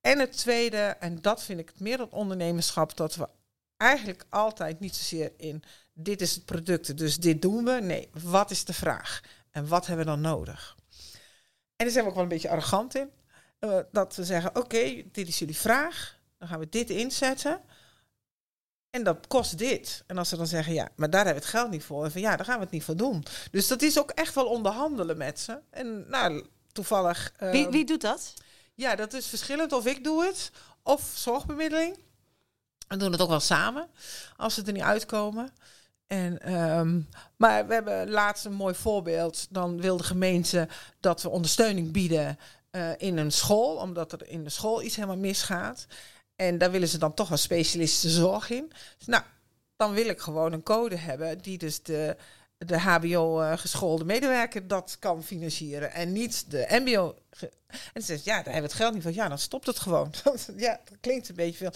En 0.00 0.18
het 0.18 0.36
tweede, 0.36 0.96
en 1.00 1.18
dat 1.20 1.42
vind 1.42 1.60
ik 1.60 1.68
het 1.68 1.80
meer 1.80 1.96
dan 1.96 2.10
ondernemerschap, 2.10 2.96
dat 2.96 3.14
we 3.14 3.28
eigenlijk 3.76 4.24
altijd 4.28 4.80
niet 4.80 4.96
zozeer 4.96 5.32
in 5.36 5.62
dit 5.98 6.20
is 6.20 6.34
het 6.34 6.44
product, 6.44 6.98
dus 6.98 7.16
dit 7.16 7.42
doen 7.42 7.64
we. 7.64 7.72
Nee, 7.72 8.08
wat 8.22 8.50
is 8.50 8.64
de 8.64 8.72
vraag? 8.72 9.20
En 9.50 9.68
wat 9.68 9.86
hebben 9.86 10.04
we 10.04 10.10
dan 10.10 10.20
nodig? 10.20 10.76
En 11.76 11.84
daar 11.84 11.90
zijn 11.90 12.04
we 12.04 12.10
ook 12.10 12.14
wel 12.14 12.22
een 12.22 12.28
beetje 12.28 12.48
arrogant 12.48 12.94
in. 12.94 13.10
Uh, 13.60 13.78
dat 13.92 14.16
we 14.16 14.24
zeggen, 14.24 14.56
oké, 14.56 15.02
dit 15.12 15.28
is 15.28 15.38
jullie 15.38 15.56
vraag. 15.56 16.18
Dan 16.38 16.48
gaan 16.48 16.58
we 16.58 16.68
dit 16.68 16.90
inzetten. 16.90 17.60
En 18.90 19.04
dat 19.04 19.26
kost 19.26 19.58
dit. 19.58 20.04
En 20.06 20.18
als 20.18 20.28
ze 20.28 20.36
dan 20.36 20.46
zeggen, 20.46 20.72
ja, 20.72 20.88
maar 20.96 21.10
daar 21.10 21.24
hebben 21.24 21.42
we 21.42 21.48
het 21.48 21.58
geld 21.58 21.70
niet 21.70 21.84
voor. 21.84 22.04
En 22.04 22.12
van 22.12 22.20
ja, 22.20 22.36
daar 22.36 22.46
gaan 22.46 22.58
we 22.58 22.62
het 22.62 22.72
niet 22.72 22.84
voor 22.84 22.96
doen. 22.96 23.24
Dus 23.50 23.66
dat 23.66 23.82
is 23.82 23.98
ook 23.98 24.10
echt 24.10 24.34
wel 24.34 24.46
onderhandelen 24.46 25.16
met 25.16 25.40
ze. 25.40 25.60
En 25.70 26.08
nou, 26.08 26.46
toevallig. 26.72 27.32
Wie, 27.38 27.64
ehm, 27.64 27.70
wie 27.70 27.84
doet 27.84 28.00
dat? 28.00 28.34
Ja, 28.74 28.94
dat 28.94 29.12
is 29.12 29.26
verschillend 29.26 29.72
of 29.72 29.86
ik 29.86 30.04
doe 30.04 30.24
het 30.24 30.50
of 30.82 31.12
zorgbemiddeling. 31.14 31.98
We 32.88 32.96
doen 32.96 33.12
het 33.12 33.20
ook 33.20 33.28
wel 33.28 33.40
samen 33.40 33.88
als 34.36 34.54
ze 34.54 34.62
er 34.62 34.72
niet 34.72 34.82
uitkomen. 34.82 35.52
En, 36.06 36.42
ehm, 36.42 37.00
maar 37.36 37.66
we 37.66 37.74
hebben 37.74 38.10
laatst 38.10 38.44
een 38.44 38.52
mooi 38.52 38.74
voorbeeld. 38.74 39.46
Dan 39.50 39.80
wil 39.80 39.96
de 39.96 40.04
gemeente 40.04 40.68
dat 41.00 41.22
we 41.22 41.28
ondersteuning 41.28 41.92
bieden 41.92 42.38
eh, 42.70 42.90
in 42.96 43.16
een 43.16 43.32
school, 43.32 43.76
omdat 43.76 44.12
er 44.12 44.28
in 44.28 44.44
de 44.44 44.50
school 44.50 44.82
iets 44.82 44.96
helemaal 44.96 45.16
misgaat. 45.16 45.86
En 46.36 46.58
daar 46.58 46.70
willen 46.70 46.88
ze 46.88 46.98
dan 46.98 47.14
toch 47.14 47.30
een 47.30 47.38
specialistische 47.38 48.10
zorg 48.10 48.50
in. 48.50 48.72
Dus 48.98 49.06
nou, 49.06 49.22
dan 49.76 49.92
wil 49.92 50.08
ik 50.08 50.20
gewoon 50.20 50.52
een 50.52 50.62
code 50.62 50.96
hebben 50.96 51.38
die 51.38 51.58
dus 51.58 51.82
de, 51.82 52.16
de 52.58 52.78
HBO-geschoolde 52.78 54.04
medewerker 54.04 54.68
dat 54.68 54.96
kan 54.98 55.24
financieren 55.24 55.92
en 55.92 56.12
niet 56.12 56.50
de 56.50 56.66
MBO. 56.70 57.14
En 57.92 58.02
ze 58.02 58.06
zegt, 58.06 58.24
ja, 58.24 58.34
daar 58.34 58.44
hebben 58.44 58.62
we 58.62 58.68
het 58.68 58.72
geld 58.72 58.94
niet 58.94 59.02
van. 59.02 59.14
Ja, 59.14 59.28
dan 59.28 59.38
stopt 59.38 59.66
het 59.66 59.78
gewoon. 59.78 60.12
ja, 60.56 60.80
dat 60.84 60.98
klinkt 61.00 61.28
een 61.28 61.34
beetje 61.34 61.56
veel. 61.56 61.72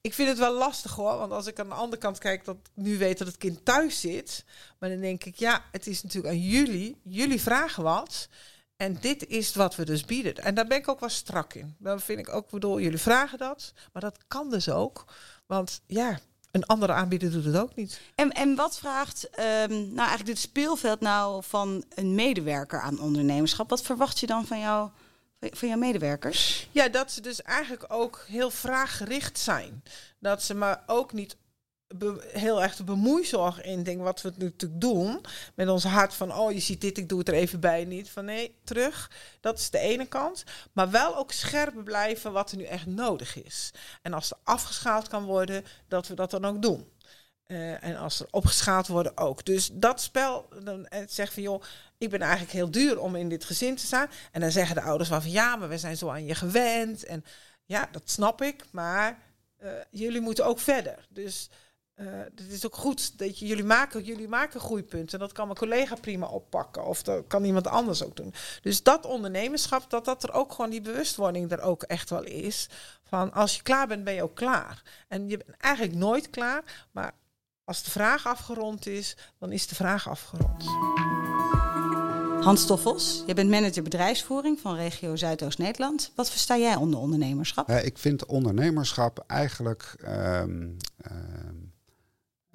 Ik 0.00 0.14
vind 0.14 0.28
het 0.28 0.38
wel 0.38 0.54
lastig 0.54 0.94
hoor, 0.94 1.18
want 1.18 1.32
als 1.32 1.46
ik 1.46 1.60
aan 1.60 1.68
de 1.68 1.74
andere 1.74 2.02
kant 2.02 2.18
kijk, 2.18 2.44
dat 2.44 2.56
nu 2.74 2.98
weet 2.98 3.18
dat 3.18 3.26
het 3.26 3.36
kind 3.36 3.64
thuis 3.64 4.00
zit, 4.00 4.44
maar 4.78 4.88
dan 4.88 5.00
denk 5.00 5.24
ik, 5.24 5.36
ja, 5.36 5.64
het 5.72 5.86
is 5.86 6.02
natuurlijk 6.02 6.34
aan 6.34 6.40
jullie. 6.40 7.00
Jullie 7.02 7.40
vragen 7.40 7.82
wat. 7.82 8.28
En 8.76 8.96
dit 9.00 9.26
is 9.26 9.54
wat 9.54 9.76
we 9.76 9.84
dus 9.84 10.04
bieden. 10.04 10.34
En 10.34 10.54
daar 10.54 10.66
ben 10.66 10.78
ik 10.78 10.88
ook 10.88 11.00
wel 11.00 11.08
strak 11.08 11.54
in. 11.54 11.76
Dan 11.78 12.00
vind 12.00 12.18
ik 12.18 12.28
ook, 12.28 12.50
bedoel, 12.50 12.80
jullie 12.80 12.98
vragen 12.98 13.38
dat, 13.38 13.72
maar 13.92 14.02
dat 14.02 14.18
kan 14.28 14.50
dus 14.50 14.70
ook. 14.70 15.04
Want 15.46 15.80
ja, 15.86 16.18
een 16.50 16.66
andere 16.66 16.92
aanbieder 16.92 17.30
doet 17.30 17.44
het 17.44 17.56
ook 17.56 17.74
niet. 17.74 18.00
En, 18.14 18.32
en 18.32 18.54
wat 18.54 18.78
vraagt 18.78 19.30
ehm, 19.30 19.70
nou 19.70 19.96
eigenlijk 19.96 20.26
dit 20.26 20.38
speelveld 20.38 21.00
nou 21.00 21.42
van 21.44 21.84
een 21.88 22.14
medewerker 22.14 22.80
aan 22.80 23.00
ondernemerschap? 23.00 23.70
Wat 23.70 23.82
verwacht 23.82 24.18
je 24.18 24.26
dan 24.26 24.46
van, 24.46 24.58
jou, 24.58 24.90
van 25.40 25.68
jouw 25.68 25.78
medewerkers? 25.78 26.68
Ja, 26.70 26.88
dat 26.88 27.12
ze 27.12 27.20
dus 27.20 27.42
eigenlijk 27.42 27.84
ook 27.88 28.24
heel 28.28 28.50
vraaggericht 28.50 29.38
zijn. 29.38 29.82
Dat 30.18 30.42
ze 30.42 30.54
maar 30.54 30.82
ook 30.86 31.12
niet 31.12 31.36
heel 32.32 32.62
erg 32.62 32.76
de 32.76 32.84
bemoeizorg 32.84 33.62
in 33.62 33.82
denken 33.82 34.04
wat 34.04 34.22
we 34.22 34.32
natuurlijk 34.36 34.80
doen. 34.80 35.20
Met 35.54 35.68
ons 35.68 35.84
hart 35.84 36.14
van, 36.14 36.34
oh 36.34 36.52
je 36.52 36.60
ziet 36.60 36.80
dit, 36.80 36.98
ik 36.98 37.08
doe 37.08 37.18
het 37.18 37.28
er 37.28 37.34
even 37.34 37.60
bij 37.60 37.84
niet. 37.84 38.10
Van 38.10 38.24
nee, 38.24 38.58
terug. 38.64 39.10
Dat 39.40 39.58
is 39.58 39.70
de 39.70 39.78
ene 39.78 40.06
kant. 40.06 40.44
Maar 40.72 40.90
wel 40.90 41.16
ook 41.16 41.32
scherp 41.32 41.84
blijven 41.84 42.32
wat 42.32 42.50
er 42.50 42.56
nu 42.56 42.64
echt 42.64 42.86
nodig 42.86 43.42
is. 43.42 43.70
En 44.02 44.12
als 44.12 44.30
er 44.30 44.36
afgeschaald 44.44 45.08
kan 45.08 45.24
worden, 45.24 45.64
dat 45.88 46.08
we 46.08 46.14
dat 46.14 46.30
dan 46.30 46.44
ook 46.44 46.62
doen. 46.62 46.88
Eh, 47.48 47.84
en 47.84 47.96
als 47.96 48.20
er 48.20 48.26
opgeschaald 48.30 48.86
worden 48.86 49.16
ook. 49.16 49.44
Dus 49.44 49.70
dat 49.72 50.00
spel, 50.00 50.48
dan 50.62 50.88
zegt 51.06 51.32
van 51.34 51.42
joh, 51.42 51.62
ik 51.98 52.10
ben 52.10 52.20
eigenlijk 52.20 52.52
heel 52.52 52.70
duur 52.70 53.00
om 53.00 53.16
in 53.16 53.28
dit 53.28 53.44
gezin 53.44 53.76
te 53.76 53.86
staan. 53.86 54.08
En 54.32 54.40
dan 54.40 54.50
zeggen 54.50 54.74
de 54.74 54.82
ouders 54.82 55.08
van 55.08 55.30
ja, 55.30 55.56
maar 55.56 55.68
we 55.68 55.78
zijn 55.78 55.96
zo 55.96 56.08
aan 56.08 56.24
je 56.24 56.34
gewend. 56.34 57.04
En 57.04 57.24
ja, 57.64 57.88
dat 57.92 58.02
snap 58.04 58.42
ik, 58.42 58.64
maar 58.70 59.18
eh, 59.56 59.70
jullie 59.90 60.20
moeten 60.20 60.46
ook 60.46 60.58
verder. 60.58 61.06
Dus 61.08 61.50
eh 61.94 62.06
het 62.06 62.50
is 62.50 62.66
ook 62.66 62.76
goed 62.76 63.18
dat 63.18 63.38
je, 63.38 63.46
jullie 63.46 63.64
maken, 63.64 64.04
jullie 64.04 64.28
maken 64.28 64.60
groeipunten. 64.60 65.18
Dat 65.18 65.32
kan 65.32 65.46
mijn 65.46 65.58
collega 65.58 65.94
prima 65.94 66.26
oppakken 66.26 66.84
of 66.84 67.02
dat 67.02 67.26
kan 67.26 67.44
iemand 67.44 67.66
anders 67.66 68.02
ook 68.02 68.16
doen. 68.16 68.34
Dus 68.62 68.82
dat 68.82 69.06
ondernemerschap, 69.06 69.90
dat 69.90 70.04
dat 70.04 70.22
er 70.22 70.32
ook 70.32 70.52
gewoon 70.52 70.70
die 70.70 70.80
bewustwording 70.80 71.50
er 71.50 71.60
ook 71.60 71.82
echt 71.82 72.10
wel 72.10 72.24
is. 72.24 72.68
Van 73.02 73.32
als 73.32 73.56
je 73.56 73.62
klaar 73.62 73.86
bent, 73.86 74.04
ben 74.04 74.14
je 74.14 74.22
ook 74.22 74.36
klaar. 74.36 74.82
En 75.08 75.28
je 75.28 75.36
bent 75.36 75.58
eigenlijk 75.58 75.94
nooit 75.94 76.30
klaar, 76.30 76.86
maar 76.92 77.12
als 77.68 77.82
de 77.82 77.90
vraag 77.90 78.26
afgerond 78.26 78.86
is, 78.86 79.16
dan 79.38 79.52
is 79.52 79.66
de 79.66 79.74
vraag 79.74 80.08
afgerond. 80.08 80.64
Hans 82.44 82.60
Stoffels, 82.60 83.22
je 83.26 83.34
bent 83.34 83.50
manager 83.50 83.82
bedrijfsvoering 83.82 84.58
van 84.60 84.74
regio 84.74 85.16
Zuidoost-Nederland. 85.16 86.12
Wat 86.14 86.30
versta 86.30 86.56
jij 86.56 86.74
onder 86.74 87.00
ondernemerschap? 87.00 87.70
Ik 87.70 87.98
vind 87.98 88.26
ondernemerschap 88.26 89.24
eigenlijk, 89.26 89.94
ehm, 90.04 90.68
ehm, 90.96 91.56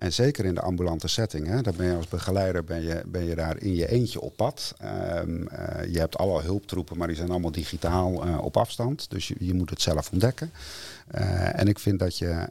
en 0.03 0.13
zeker 0.13 0.45
in 0.45 0.55
de 0.55 0.62
ambulante 0.62 1.07
setting, 1.07 1.48
hè, 1.48 1.62
daar 1.62 1.74
ben 1.74 1.88
je 1.88 1.95
als 1.95 2.07
begeleider 2.07 2.63
ben 2.63 2.81
je, 2.81 3.01
ben 3.05 3.25
je 3.25 3.36
daar 3.36 3.57
in 3.57 3.75
je 3.75 3.88
eentje 3.88 4.22
op 4.22 4.36
pad. 4.36 4.74
Ehm, 4.77 5.48
eh, 5.48 5.93
je 5.93 6.00
hebt 6.00 6.17
alle 6.17 6.41
hulptroepen, 6.41 6.98
maar 6.98 7.07
die 7.07 7.15
zijn 7.15 7.29
allemaal 7.29 7.51
digitaal 7.51 8.25
eh, 8.25 8.38
op 8.43 8.57
afstand. 8.57 9.10
Dus 9.10 9.27
je, 9.27 9.36
je 9.39 9.53
moet 9.53 9.69
het 9.69 9.81
zelf 9.81 10.12
ontdekken. 10.12 10.51
Eh, 11.07 11.60
en 11.60 11.67
ik 11.67 11.79
vind 11.79 12.00
dat 12.00 12.17
je 12.17 12.48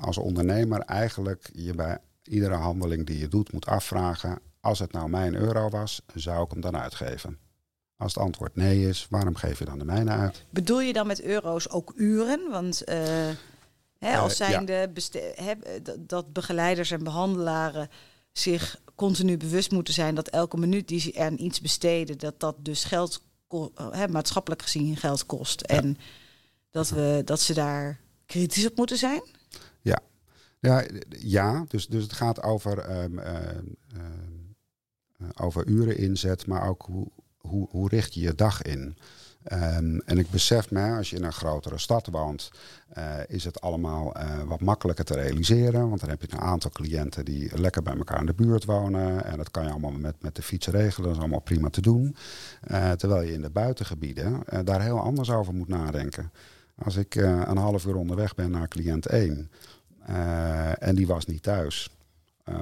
als 0.00 0.18
ondernemer 0.18 0.80
eigenlijk 0.80 1.50
je 1.52 1.74
bij 1.74 1.98
iedere 2.22 2.54
handeling 2.54 3.06
die 3.06 3.18
je 3.18 3.28
doet 3.28 3.52
moet 3.52 3.66
afvragen. 3.66 4.38
Als 4.60 4.78
het 4.78 4.92
nou 4.92 5.08
mijn 5.08 5.34
euro 5.34 5.68
was, 5.68 6.02
zou 6.14 6.44
ik 6.44 6.50
hem 6.50 6.60
dan 6.60 6.76
uitgeven? 6.76 7.38
Als 7.96 8.14
het 8.14 8.22
antwoord 8.22 8.56
nee 8.56 8.88
is, 8.88 9.06
waarom 9.10 9.34
geef 9.34 9.58
je 9.58 9.64
dan 9.64 9.78
de 9.78 9.84
mijne 9.84 10.10
uit? 10.10 10.44
Bedoel 10.50 10.80
je 10.80 10.92
dan 10.92 11.06
met 11.06 11.22
euro's 11.22 11.70
ook 11.70 11.92
uren? 11.96 12.50
Want 12.50 12.84
eh, 14.12 14.20
als 14.20 14.40
Eh, 14.40 14.48
zijnde 14.48 14.90
hè, 15.34 15.52
dat- 16.06 16.32
begeleiders 16.32 16.90
en 16.90 17.04
behandelaren 17.04 17.88
zich 18.32 18.80
continu 18.94 19.36
bewust 19.36 19.70
moeten 19.70 19.94
zijn 19.94 20.14
dat 20.14 20.28
elke 20.28 20.56
minuut 20.56 20.88
die 20.88 21.00
ze 21.00 21.18
aan 21.18 21.38
iets 21.38 21.60
besteden, 21.60 22.18
dat 22.18 22.40
dat 22.40 22.56
dus 22.58 22.84
geld, 22.84 23.22
hè, 23.74 24.08
maatschappelijk 24.08 24.62
gezien 24.62 24.96
geld 24.96 25.26
kost. 25.26 25.60
En 25.60 25.98
dat, 26.70 26.88
we, 26.88 27.22
dat 27.24 27.40
ze 27.40 27.54
daar 27.54 28.00
kritisch 28.26 28.66
op 28.66 28.76
moeten 28.76 28.96
zijn? 28.98 29.22
Ja, 30.60 30.84
ja 31.18 31.64
dus, 31.68 31.86
dus 31.86 32.02
het 32.02 32.12
gaat 32.12 32.42
over, 32.42 32.78
ehm, 32.78 33.18
ehm, 33.18 33.64
ehm, 33.94 34.34
eh, 35.16 35.28
over 35.34 35.66
uren 35.66 35.96
inzet, 35.98 36.46
maar 36.46 36.68
ook 36.68 36.82
hoe, 36.82 37.06
hoe, 37.36 37.68
hoe 37.70 37.88
richt 37.88 38.14
je 38.14 38.20
je 38.20 38.34
dag 38.34 38.62
in. 38.62 38.96
Ehm, 39.44 39.98
en 39.98 40.18
ik 40.18 40.30
besef 40.30 40.70
me, 40.70 40.96
als 40.96 41.10
je 41.10 41.16
in 41.16 41.24
een 41.24 41.32
grotere 41.32 41.78
stad 41.78 42.06
woont, 42.06 42.50
eh, 42.88 43.14
is 43.26 43.44
het 43.44 43.60
allemaal 43.60 44.14
eh, 44.14 44.42
wat 44.42 44.60
makkelijker 44.60 45.04
te 45.04 45.14
realiseren. 45.14 45.88
Want 45.88 46.00
dan 46.00 46.08
heb 46.08 46.22
je 46.22 46.32
een 46.32 46.40
aantal 46.40 46.70
cliënten 46.70 47.24
die 47.24 47.58
lekker 47.58 47.82
bij 47.82 47.96
elkaar 47.96 48.20
in 48.20 48.26
de 48.26 48.34
buurt 48.34 48.64
wonen. 48.64 49.24
En 49.24 49.36
dat 49.36 49.50
kan 49.50 49.64
je 49.64 49.70
allemaal 49.70 49.90
met, 49.90 50.22
met 50.22 50.36
de 50.36 50.42
fiets 50.42 50.66
regelen. 50.66 51.08
Dat 51.08 51.16
is 51.16 51.22
allemaal 51.22 51.40
prima 51.40 51.70
te 51.70 51.80
doen. 51.80 52.16
Eh, 52.60 52.92
terwijl 52.92 53.22
je 53.22 53.32
in 53.32 53.42
de 53.42 53.50
buitengebieden 53.50 54.42
daar 54.64 54.82
heel 54.82 55.00
anders 55.00 55.30
over 55.30 55.54
moet 55.54 55.68
nadenken. 55.68 56.32
Als 56.84 56.96
ik 56.96 57.14
een 57.14 57.56
half 57.56 57.86
uur 57.86 57.96
onderweg 57.96 58.34
ben 58.34 58.50
naar 58.50 58.68
cliënt 58.68 59.06
1 59.06 59.50
eh, 60.06 60.82
en 60.82 60.94
die 60.94 61.06
was 61.06 61.26
niet 61.26 61.42
thuis. 61.42 61.88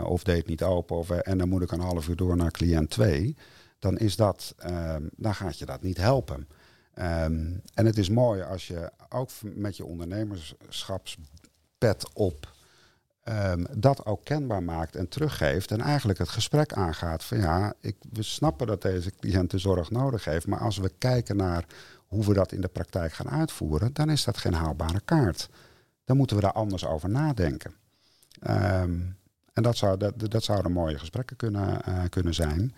of 0.04 0.22
deed 0.22 0.46
niet 0.46 0.62
open. 0.62 0.96
Of, 0.96 1.10
en 1.10 1.38
dan 1.38 1.48
moet 1.48 1.62
ik 1.62 1.72
een 1.72 1.80
half 1.80 2.08
uur 2.08 2.16
door 2.16 2.36
naar 2.36 2.50
cliënt 2.50 2.90
2. 2.90 3.36
Dan 3.78 3.98
is 3.98 4.16
dat, 4.16 4.54
ehm, 4.58 5.02
dan 5.16 5.34
gaat 5.34 5.58
je 5.58 5.66
dat 5.66 5.82
niet 5.82 5.96
helpen. 5.96 6.46
Ehm, 6.94 7.52
en 7.74 7.86
het 7.86 7.98
is 7.98 8.08
mooi 8.08 8.42
als 8.42 8.66
je 8.66 8.90
ook 9.08 9.30
met 9.42 9.76
je 9.76 9.84
ondernemerschapspet 9.84 12.12
op 12.12 12.50
ehm, 13.22 13.64
dat 13.76 14.06
ook 14.06 14.24
kenbaar 14.24 14.62
maakt 14.62 14.96
en 14.96 15.08
teruggeeft. 15.08 15.70
En 15.70 15.80
eigenlijk 15.80 16.18
het 16.18 16.28
gesprek 16.28 16.72
aangaat 16.72 17.24
van 17.24 17.38
ja, 17.38 17.74
ik, 17.80 17.96
we 18.12 18.22
snappen 18.22 18.66
dat 18.66 18.82
deze 18.82 19.12
cliënt 19.20 19.50
de 19.50 19.58
zorg 19.58 19.90
nodig 19.90 20.24
heeft. 20.24 20.46
Maar 20.46 20.60
als 20.60 20.78
we 20.78 20.92
kijken 20.98 21.36
naar 21.36 21.64
hoe 22.06 22.24
we 22.24 22.34
dat 22.34 22.52
in 22.52 22.60
de 22.60 22.68
praktijk 22.68 23.12
gaan 23.12 23.30
uitvoeren, 23.30 23.92
dan 23.92 24.10
is 24.10 24.24
dat 24.24 24.36
geen 24.36 24.54
haalbare 24.54 25.00
kaart. 25.04 25.48
Dan 26.04 26.16
moeten 26.16 26.36
we 26.36 26.42
daar 26.42 26.52
anders 26.52 26.86
over 26.86 27.10
nadenken. 27.10 27.74
Ehm, 28.40 29.00
en 29.52 29.62
dat, 29.62 29.76
zou, 29.76 29.98
dat, 29.98 30.30
dat 30.30 30.44
zouden 30.44 30.72
mooie 30.72 30.98
gesprekken 30.98 31.36
kunnen, 31.36 31.84
eh, 31.84 32.02
kunnen 32.08 32.34
zijn. 32.34 32.74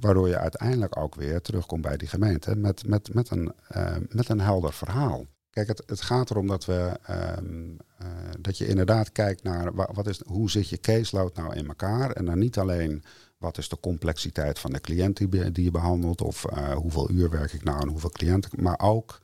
Waardoor 0.00 0.28
je 0.28 0.38
uiteindelijk 0.38 0.96
ook 0.96 1.14
weer 1.14 1.40
terugkomt 1.40 1.82
bij 1.82 1.96
die 1.96 2.08
gemeente 2.08 2.56
met, 2.56 2.86
met, 2.86 3.14
met, 3.14 3.30
een, 3.30 3.52
eh, 3.68 3.96
met 4.08 4.28
een 4.28 4.40
helder 4.40 4.72
verhaal. 4.72 5.26
Kijk, 5.50 5.68
het, 5.68 5.82
het 5.86 6.00
gaat 6.00 6.30
erom 6.30 6.46
dat, 6.46 6.64
we, 6.64 6.98
ehm, 7.02 7.70
eh, 7.98 8.06
dat 8.40 8.58
je 8.58 8.66
inderdaad 8.66 9.12
kijkt 9.12 9.42
naar 9.42 9.74
wa- 9.74 9.90
wat 9.92 10.06
is, 10.06 10.22
hoe 10.26 10.50
zit 10.50 10.68
je 10.68 10.80
caseload 10.80 11.34
nou 11.36 11.54
in 11.54 11.66
elkaar. 11.66 12.10
En 12.10 12.24
dan 12.24 12.38
niet 12.38 12.58
alleen 12.58 13.02
wat 13.38 13.58
is 13.58 13.68
de 13.68 13.80
complexiteit 13.80 14.58
van 14.58 14.70
de 14.72 14.80
cliënt 14.80 15.16
die, 15.16 15.62
je 15.62 15.70
behandelt. 15.70 16.20
Of 16.20 16.44
eh, 16.44 16.72
hoeveel 16.72 17.10
uur 17.10 17.30
werk 17.30 17.52
ik 17.52 17.64
nou 17.64 17.80
en 17.80 17.88
hoeveel 17.88 18.10
cliënten. 18.10 18.62
Maar 18.62 18.78
ook 18.80 19.20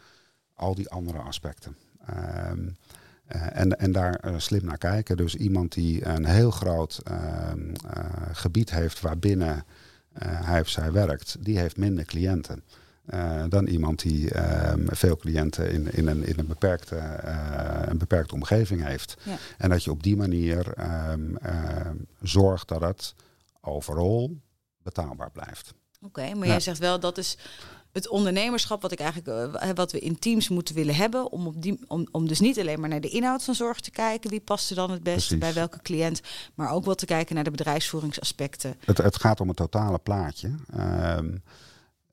al 0.54 0.74
die 0.74 0.88
andere 0.88 1.18
aspecten. 1.18 1.76
Ehm, 2.06 2.68
eh, 3.26 3.60
en, 3.60 3.78
en 3.78 3.92
daar 3.92 4.34
slim 4.36 4.64
naar 4.64 4.78
kijken. 4.78 5.16
Dus 5.16 5.34
iemand 5.34 5.72
die 5.72 6.06
een 6.06 6.24
heel 6.24 6.50
groot 6.50 7.00
ehm, 7.04 7.74
eh, 7.90 8.04
gebied 8.32 8.70
heeft 8.70 9.00
waarbinnen 9.00 9.64
hij 10.18 10.60
of 10.60 10.68
zij 10.68 10.92
werkt, 10.92 11.36
die 11.40 11.58
heeft 11.58 11.76
minder 11.76 12.04
cliënten. 12.04 12.62
eh, 13.04 13.44
dan 13.48 13.66
iemand 13.66 14.02
die 14.02 14.30
ehm, 14.30 14.86
veel 14.86 15.16
cliënten 15.16 15.70
in, 15.70 15.92
in, 15.92 16.06
een, 16.06 16.26
in 16.26 16.38
een, 16.38 16.46
beperkte, 16.46 16.96
eh, 16.96 17.80
een 17.86 17.98
beperkte 17.98 18.34
omgeving 18.34 18.84
heeft. 18.84 19.16
Ja. 19.22 19.36
En 19.58 19.70
dat 19.70 19.84
je 19.84 19.90
op 19.90 20.02
die 20.02 20.16
manier 20.16 20.72
ehm, 20.72 21.36
ehm, 21.36 21.96
zorgt 22.22 22.68
dat 22.68 22.80
het 22.80 23.14
overal 23.60 24.36
betaalbaar 24.82 25.30
blijft. 25.30 25.74
Oké, 26.02 26.34
maar 26.34 26.46
Ja. 26.46 26.52
jij 26.52 26.60
zegt 26.60 26.78
wel 26.78 27.00
dat 27.00 27.18
is 27.18 27.38
het 27.94 28.08
ondernemerschap 28.08 28.82
wat 28.82 28.92
ik 28.92 29.00
eigenlijk 29.00 29.54
uh, 29.64 29.70
wat 29.74 29.92
we 29.92 29.98
in 29.98 30.18
teams 30.18 30.48
moeten 30.48 30.74
willen 30.74 30.94
hebben 30.94 31.32
om 31.32 31.46
op 31.46 31.62
die 31.62 31.78
om, 31.88 32.06
om 32.10 32.28
dus 32.28 32.40
niet 32.40 32.58
alleen 32.58 32.80
maar 32.80 32.88
naar 32.88 33.00
de 33.00 33.08
inhoud 33.08 33.44
van 33.44 33.54
zorg 33.54 33.80
te 33.80 33.90
kijken 33.90 34.30
wie 34.30 34.40
past 34.40 34.70
er 34.70 34.76
dan 34.76 34.90
het 34.90 35.02
beste 35.02 35.38
bij 35.38 35.52
welke 35.52 35.82
cliënt 35.82 36.20
maar 36.54 36.70
ook 36.70 36.84
wel 36.84 36.94
te 36.94 37.06
kijken 37.06 37.34
naar 37.34 37.44
de 37.44 37.50
bedrijfsvoeringsaspecten. 37.50 38.76
Het, 38.84 38.98
het 38.98 39.16
gaat 39.16 39.40
om 39.40 39.48
het 39.48 39.56
totale 39.56 39.98
plaatje. 39.98 40.54
Um, 40.76 41.42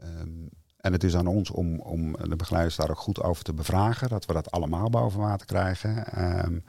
um, 0.04 0.50
en 0.78 0.92
het 0.92 1.04
is 1.04 1.16
aan 1.16 1.28
ons 1.28 1.50
om, 1.50 1.80
om 1.80 2.16
de 2.30 2.36
begeleiders 2.36 2.76
daar 2.76 2.90
ook 2.90 3.00
goed 3.00 3.22
over 3.22 3.44
te 3.44 3.54
bevragen 3.54 4.10
dat 4.10 4.26
we 4.26 4.34
dat 4.34 4.52
allemaal 4.52 4.90
boven 4.90 5.20
water 5.20 5.46
krijgen. 5.48 6.24
Um, 6.46 6.64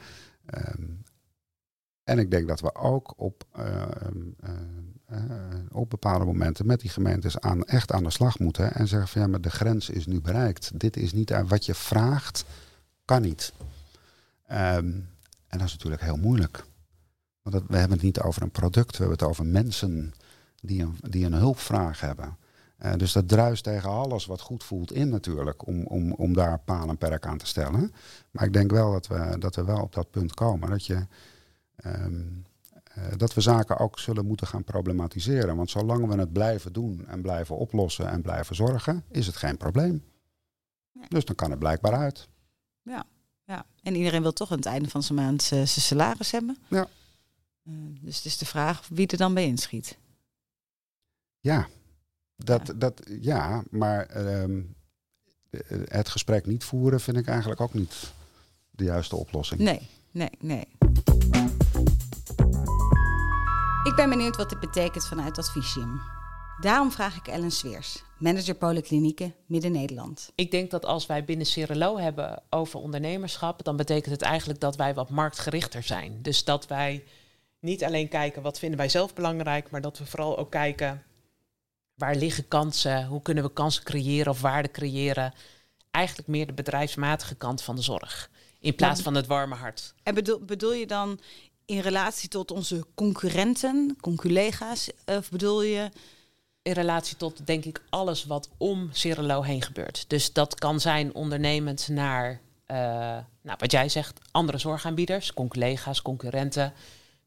en 2.05 2.19
ik 2.19 2.31
denk 2.31 2.49
dat 2.49 2.61
we 2.61 2.75
ook 2.75 3.15
op, 3.17 3.45
uh, 3.59 3.65
uh, 4.45 4.51
op 5.71 5.91
bepaalde 5.91 6.25
momenten 6.25 6.67
met 6.67 6.81
die 6.81 6.91
gemeentes 6.91 7.41
aan, 7.41 7.65
echt 7.65 7.93
aan 7.93 8.03
de 8.03 8.11
slag 8.11 8.39
moeten. 8.39 8.75
En 8.75 8.89
zeggen 8.89 9.09
van 9.09 9.21
ja, 9.21 9.27
maar 9.27 9.41
de 9.41 9.51
grens 9.51 9.91
is 9.91 10.07
nu 10.07 10.21
bereikt. 10.21 10.81
Dit 10.81 10.97
is 10.97 11.13
niet 11.13 11.43
wat 11.47 11.67
je 11.67 11.75
vraagt, 11.75 12.45
kan 13.05 13.23
niet. 13.23 13.53
Um, 14.51 15.09
en 15.47 15.59
dat 15.59 15.63
is 15.63 15.73
natuurlijk 15.73 16.03
heel 16.03 16.17
moeilijk. 16.17 16.65
Want 17.43 17.55
we 17.55 17.77
hebben 17.77 17.97
het 17.97 18.07
niet 18.07 18.21
over 18.21 18.43
een 18.43 18.51
product, 18.51 18.91
we 18.91 18.97
hebben 18.97 19.19
het 19.19 19.29
over 19.29 19.47
mensen 19.47 20.15
die 20.61 20.83
een, 20.83 20.97
die 21.01 21.25
een 21.25 21.33
hulpvraag 21.33 22.01
hebben. 22.01 22.37
Uh, 22.85 22.93
dus 22.97 23.13
dat 23.13 23.29
druist 23.29 23.65
tegen 23.65 23.91
alles 23.91 24.27
wat 24.27 24.41
goed 24.41 24.65
voelt 24.65 24.93
in 24.93 25.09
natuurlijk, 25.09 25.67
om, 25.67 25.85
om, 25.85 26.13
om 26.13 26.33
daar 26.33 26.59
paal 26.59 26.89
en 26.89 26.99
perk 26.99 27.27
aan 27.27 27.39
te 27.39 27.47
stellen. 27.47 27.93
Maar 28.31 28.45
ik 28.45 28.53
denk 28.53 28.71
wel 28.71 28.93
dat 28.93 29.07
we, 29.07 29.37
dat 29.39 29.57
we 29.57 29.65
wel 29.65 29.83
op 29.83 29.95
dat 29.95 30.11
punt 30.11 30.35
komen. 30.35 30.71
Dat 30.71 30.87
je 30.87 31.07
Um, 31.87 32.45
uh, 32.99 33.05
dat 33.17 33.35
we 33.35 33.41
zaken 33.41 33.79
ook 33.79 33.99
zullen 33.99 34.27
moeten 34.27 34.47
gaan 34.47 34.65
problematiseren. 34.65 35.57
Want 35.57 35.71
zolang 35.71 36.07
we 36.07 36.19
het 36.19 36.33
blijven 36.33 36.73
doen 36.73 37.07
en 37.07 37.23
blijven 37.23 37.57
oplossen 37.57 38.09
en 38.09 38.23
blijven 38.23 38.55
zorgen, 38.55 39.05
is 39.11 39.27
het 39.27 39.37
geen 39.37 39.57
probleem. 39.57 40.05
Nee. 40.93 41.07
Dus 41.09 41.25
dan 41.25 41.35
kan 41.35 41.51
het 41.51 41.59
blijkbaar 41.59 41.95
uit. 41.95 42.29
Ja, 42.83 43.05
ja, 43.45 43.67
en 43.83 43.95
iedereen 43.95 44.23
wil 44.23 44.33
toch 44.33 44.51
aan 44.51 44.57
het 44.57 44.67
einde 44.67 44.89
van 44.89 45.03
zijn 45.03 45.19
maand 45.19 45.43
zijn 45.43 45.67
salaris 45.67 46.31
hebben. 46.31 46.59
Ja. 46.69 46.89
Uh, 47.65 47.75
dus 48.01 48.17
het 48.17 48.25
is 48.25 48.39
de 48.39 48.47
vraag 48.47 48.89
wie 48.89 49.07
er 49.07 49.17
dan 49.17 49.35
bij 49.35 49.45
inschiet. 49.45 49.99
Ja, 51.41 51.69
dat, 52.37 52.67
ja. 52.67 52.73
dat, 52.73 53.03
ja 53.21 53.63
maar 53.71 54.27
um, 54.43 54.75
het 55.85 56.09
gesprek 56.09 56.47
niet 56.47 56.65
voeren 56.65 57.01
vind 57.01 57.17
ik 57.17 57.27
eigenlijk 57.27 57.61
ook 57.61 57.75
niet 57.75 58.13
de 58.71 58.85
juiste 58.85 59.17
oplossing. 59.17 59.61
Nee, 59.61 59.89
nee, 60.11 60.31
nee. 60.41 60.67
Ik 63.85 63.95
ben 63.95 64.09
benieuwd 64.09 64.37
wat 64.37 64.49
dit 64.49 64.61
betekent 64.61 65.07
vanuit 65.07 65.39
Advisium. 65.39 66.01
Daarom 66.61 66.93
vraag 66.93 67.17
ik 67.17 67.27
Ellen 67.27 67.51
Sweers, 67.51 68.03
manager 68.19 68.55
Polyklinieken 68.55 69.35
Midden-Nederland. 69.47 70.33
Ik 70.35 70.51
denk 70.51 70.71
dat 70.71 70.85
als 70.85 71.07
wij 71.07 71.25
binnen 71.25 71.47
Cirelo 71.47 71.99
hebben 71.99 72.43
over 72.51 72.81
ondernemerschap, 72.81 73.65
dan 73.65 73.77
betekent 73.77 74.13
het 74.13 74.23
eigenlijk 74.23 74.61
dat 74.61 74.77
wij 74.77 74.95
wat 74.95 75.11
marktgerichter 75.11 75.83
zijn. 75.83 76.23
Dus 76.23 76.45
dat 76.45 76.67
wij 76.67 77.05
niet 77.61 77.85
alleen 77.85 78.09
kijken 78.09 78.43
wat 78.43 78.59
vinden 78.59 78.79
wij 78.79 78.89
zelf 78.89 79.15
belangrijk, 79.15 79.71
maar 79.71 79.81
dat 79.81 79.99
we 79.99 80.07
vooral 80.07 80.39
ook 80.39 80.51
kijken 80.51 81.03
waar 81.95 82.15
liggen 82.15 82.49
kansen, 82.49 83.07
hoe 83.07 83.23
kunnen 83.23 83.45
we 83.45 83.53
kansen 83.53 83.85
creëren 83.85 84.33
of 84.33 84.41
waarde 84.41 84.71
creëren. 84.71 85.33
Eigenlijk 85.91 86.29
meer 86.29 86.47
de 86.47 86.53
bedrijfsmatige 86.53 87.35
kant 87.35 87.63
van 87.63 87.77
de 87.77 87.83
zorg. 87.83 88.31
In 88.61 88.75
plaats 88.75 89.03
van 89.03 89.15
het 89.15 89.27
warme 89.27 89.55
hart. 89.55 89.95
En 90.03 90.15
bedoel, 90.15 90.45
bedoel 90.45 90.73
je 90.73 90.87
dan 90.87 91.21
in 91.73 91.81
relatie 91.81 92.29
tot 92.29 92.51
onze 92.51 92.85
concurrenten, 92.95 93.97
conculega's? 94.01 94.91
Of 95.07 95.31
bedoel 95.31 95.63
je... 95.63 95.91
In 96.63 96.73
relatie 96.73 97.17
tot, 97.17 97.47
denk 97.47 97.65
ik, 97.65 97.83
alles 97.89 98.25
wat 98.25 98.49
om 98.57 98.89
Cirelo 98.93 99.43
heen 99.43 99.63
gebeurt. 99.63 100.05
Dus 100.09 100.33
dat 100.33 100.55
kan 100.55 100.81
zijn 100.81 101.15
ondernemend 101.15 101.89
naar, 101.89 102.31
uh, 102.31 102.77
nou, 103.43 103.57
wat 103.59 103.73
jij 103.73 103.89
zegt, 103.89 104.21
andere 104.31 104.59
zorgaanbieders, 104.59 105.35
conculega's, 105.35 106.03
concurrenten. 106.03 106.73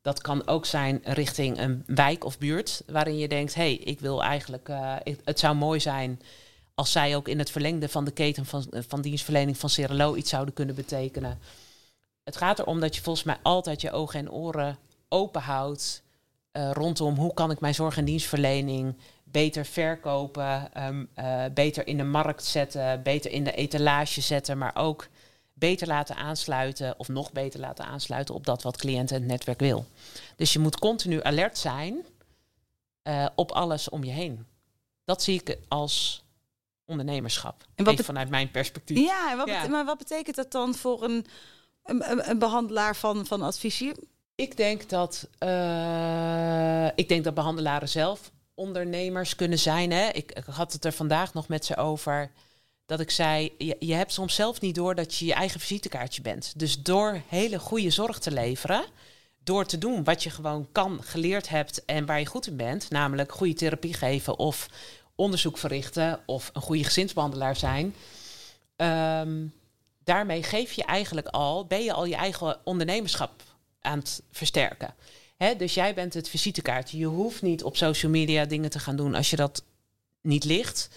Dat 0.02 0.22
kan 0.22 0.48
ook 0.48 0.66
zijn 0.66 1.02
richting 1.04 1.60
een 1.60 1.84
wijk 1.86 2.24
of 2.24 2.38
buurt, 2.38 2.84
waarin 2.88 3.18
je 3.18 3.28
denkt, 3.28 3.54
hé, 3.54 3.62
hey, 3.62 3.74
ik 3.74 4.00
wil 4.00 4.24
eigenlijk, 4.24 4.70
uh, 4.70 4.96
het 5.24 5.40
zou 5.40 5.56
mooi 5.56 5.80
zijn 5.80 6.22
als 6.74 6.92
zij 6.92 7.16
ook 7.16 7.28
in 7.28 7.40
het 7.40 7.52
verlengde 7.52 7.90
van 7.90 8.06
de 8.06 8.12
keten 8.12 8.46
van, 8.46 8.66
van 8.72 9.02
dienstverlening 9.02 9.58
van 9.58 9.70
Cirelo 9.70 10.16
iets 10.16 10.30
zouden 10.30 10.54
kunnen 10.54 10.76
betekenen 10.76 11.40
het 12.26 12.38
gaat 12.38 12.60
erom 12.60 12.80
dat 12.80 12.96
je 12.96 13.02
volgens 13.02 13.26
mij 13.26 13.38
altijd 13.42 13.82
je 13.82 13.92
ogen 13.92 14.20
en 14.20 14.32
oren 14.32 14.78
open 15.10 15.42
houdt 15.42 16.04
uh, 16.54 16.72
rondom 16.72 17.16
hoe 17.16 17.34
kan 17.34 17.52
ik 17.52 17.60
mijn 17.60 17.76
zorg- 17.76 17.98
en 17.98 18.06
dienstverlening 18.06 18.96
beter 19.24 19.66
verkopen, 19.66 20.70
um, 20.86 21.10
uh, 21.20 21.46
beter 21.54 21.88
in 21.88 21.98
de 21.98 22.04
markt 22.04 22.44
zetten, 22.44 23.04
beter 23.04 23.32
in 23.32 23.44
de 23.44 23.52
etalage 23.52 24.22
zetten, 24.22 24.58
maar 24.58 24.76
ook 24.76 25.08
beter 25.54 25.88
laten 25.88 26.16
aansluiten 26.16 27.00
of 27.00 27.08
nog 27.08 27.32
beter 27.32 27.60
laten 27.60 27.86
aansluiten 27.86 28.36
op 28.36 28.46
dat 28.46 28.64
wat 28.64 28.78
cliënten 28.78 29.16
en 29.16 29.22
het 29.22 29.32
netwerk 29.32 29.60
wil. 29.60 29.86
Dus 30.36 30.54
je 30.54 30.60
moet 30.60 30.80
continu 30.80 31.24
alert 31.24 31.58
zijn 31.58 32.06
uh, 33.04 33.26
op 33.36 33.52
alles 33.52 33.90
om 33.90 34.04
je 34.04 34.12
heen. 34.12 34.46
Dat 35.04 35.24
zie 35.24 35.42
ik 35.42 35.58
als 35.68 36.24
ondernemerschap. 36.86 37.66
En 37.76 37.86
wat 37.86 38.02
vanuit 38.02 38.30
mijn 38.30 38.52
perspectief. 38.52 38.98
Ja, 38.98 39.32
en 39.32 39.38
wat 39.38 39.48
ja. 39.48 39.68
maar 39.68 39.86
wat 39.86 39.98
betekent 39.98 40.36
dat 40.36 40.52
dan 40.52 40.76
voor 40.76 41.04
een 41.04 41.26
een, 41.86 42.40
behandelaar 42.40 42.96
van, 42.96 43.26
van 43.26 43.42
advisium? 43.42 43.96
Ik 44.36 44.58
denk 44.58 44.90
dat 44.90 45.28
uh, 45.44 46.88
ik 46.96 47.10
denk 47.10 47.24
dat 47.24 47.34
behandelaren 47.34 47.90
zelf 47.90 48.32
ondernemers 48.54 49.36
kunnen 49.36 49.60
zijn. 49.60 49.92
Hè? 49.92 50.10
Ik, 50.10 50.32
ik, 50.32 50.44
had 50.52 50.74
het 50.74 50.86
er 50.86 50.92
vandaag 50.92 51.34
nog 51.34 51.48
met 51.48 51.66
ze 51.66 51.78
over. 51.78 52.32
Dat 52.86 53.00
ik 53.00 53.12
zei, 53.12 53.54
je, 53.58 53.76
je 53.80 53.94
hebt 53.94 54.12
soms 54.12 54.36
zelf 54.36 54.62
niet 54.62 54.76
door 54.76 54.96
dat 54.96 55.16
je 55.16 55.26
je 55.26 55.34
eigen 55.34 55.60
visitekaartje 55.60 56.22
bent. 56.22 56.60
Dus 56.60 56.82
door 56.82 57.22
hele 57.28 57.60
goede 57.60 57.90
zorg 57.90 58.20
te 58.20 58.32
leveren, 58.32 58.86
door 59.44 59.66
te 59.66 59.78
doen 59.78 60.04
wat 60.04 60.24
je 60.24 60.30
gewoon 60.30 60.68
kan, 60.72 61.04
geleerd 61.04 61.50
hebt 61.50 61.86
en 61.86 62.06
waar 62.06 62.20
je 62.20 62.26
goed 62.26 62.48
in 62.48 62.56
bent, 62.56 62.90
namelijk 62.90 63.32
goede 63.32 63.54
therapie 63.54 63.94
geven 63.94 64.40
of 64.40 64.70
onderzoek 65.16 65.58
verrichten 65.58 66.20
of 66.26 66.50
een 66.54 66.62
goede 66.62 66.84
gezinsbehandelaar 66.84 67.56
zijn. 67.56 67.96
Um, 68.78 69.54
daarmee 70.06 70.44
geef 70.44 70.72
je 70.72 70.84
eigenlijk 70.84 71.28
al, 71.28 71.66
ben 71.66 71.84
je 71.84 71.94
al 71.94 72.06
je 72.06 72.16
eigen 72.16 72.60
ondernemerschap 72.64 73.44
aan 73.82 74.00
het 74.00 74.24
versterken. 74.32 74.96
Dus 75.58 75.74
jij 75.74 75.94
bent 75.94 76.14
het 76.14 76.30
visitekaartje. 76.30 76.98
Je 76.98 77.06
hoeft 77.06 77.42
niet 77.42 77.64
op 77.64 77.78
social 77.78 78.12
media 78.12 78.46
dingen 78.46 78.70
te 78.70 78.80
gaan 78.80 78.96
doen 78.96 79.16
als 79.16 79.30
je 79.30 79.36
dat 79.36 79.64
niet 80.22 80.44
ligt. 80.44 80.90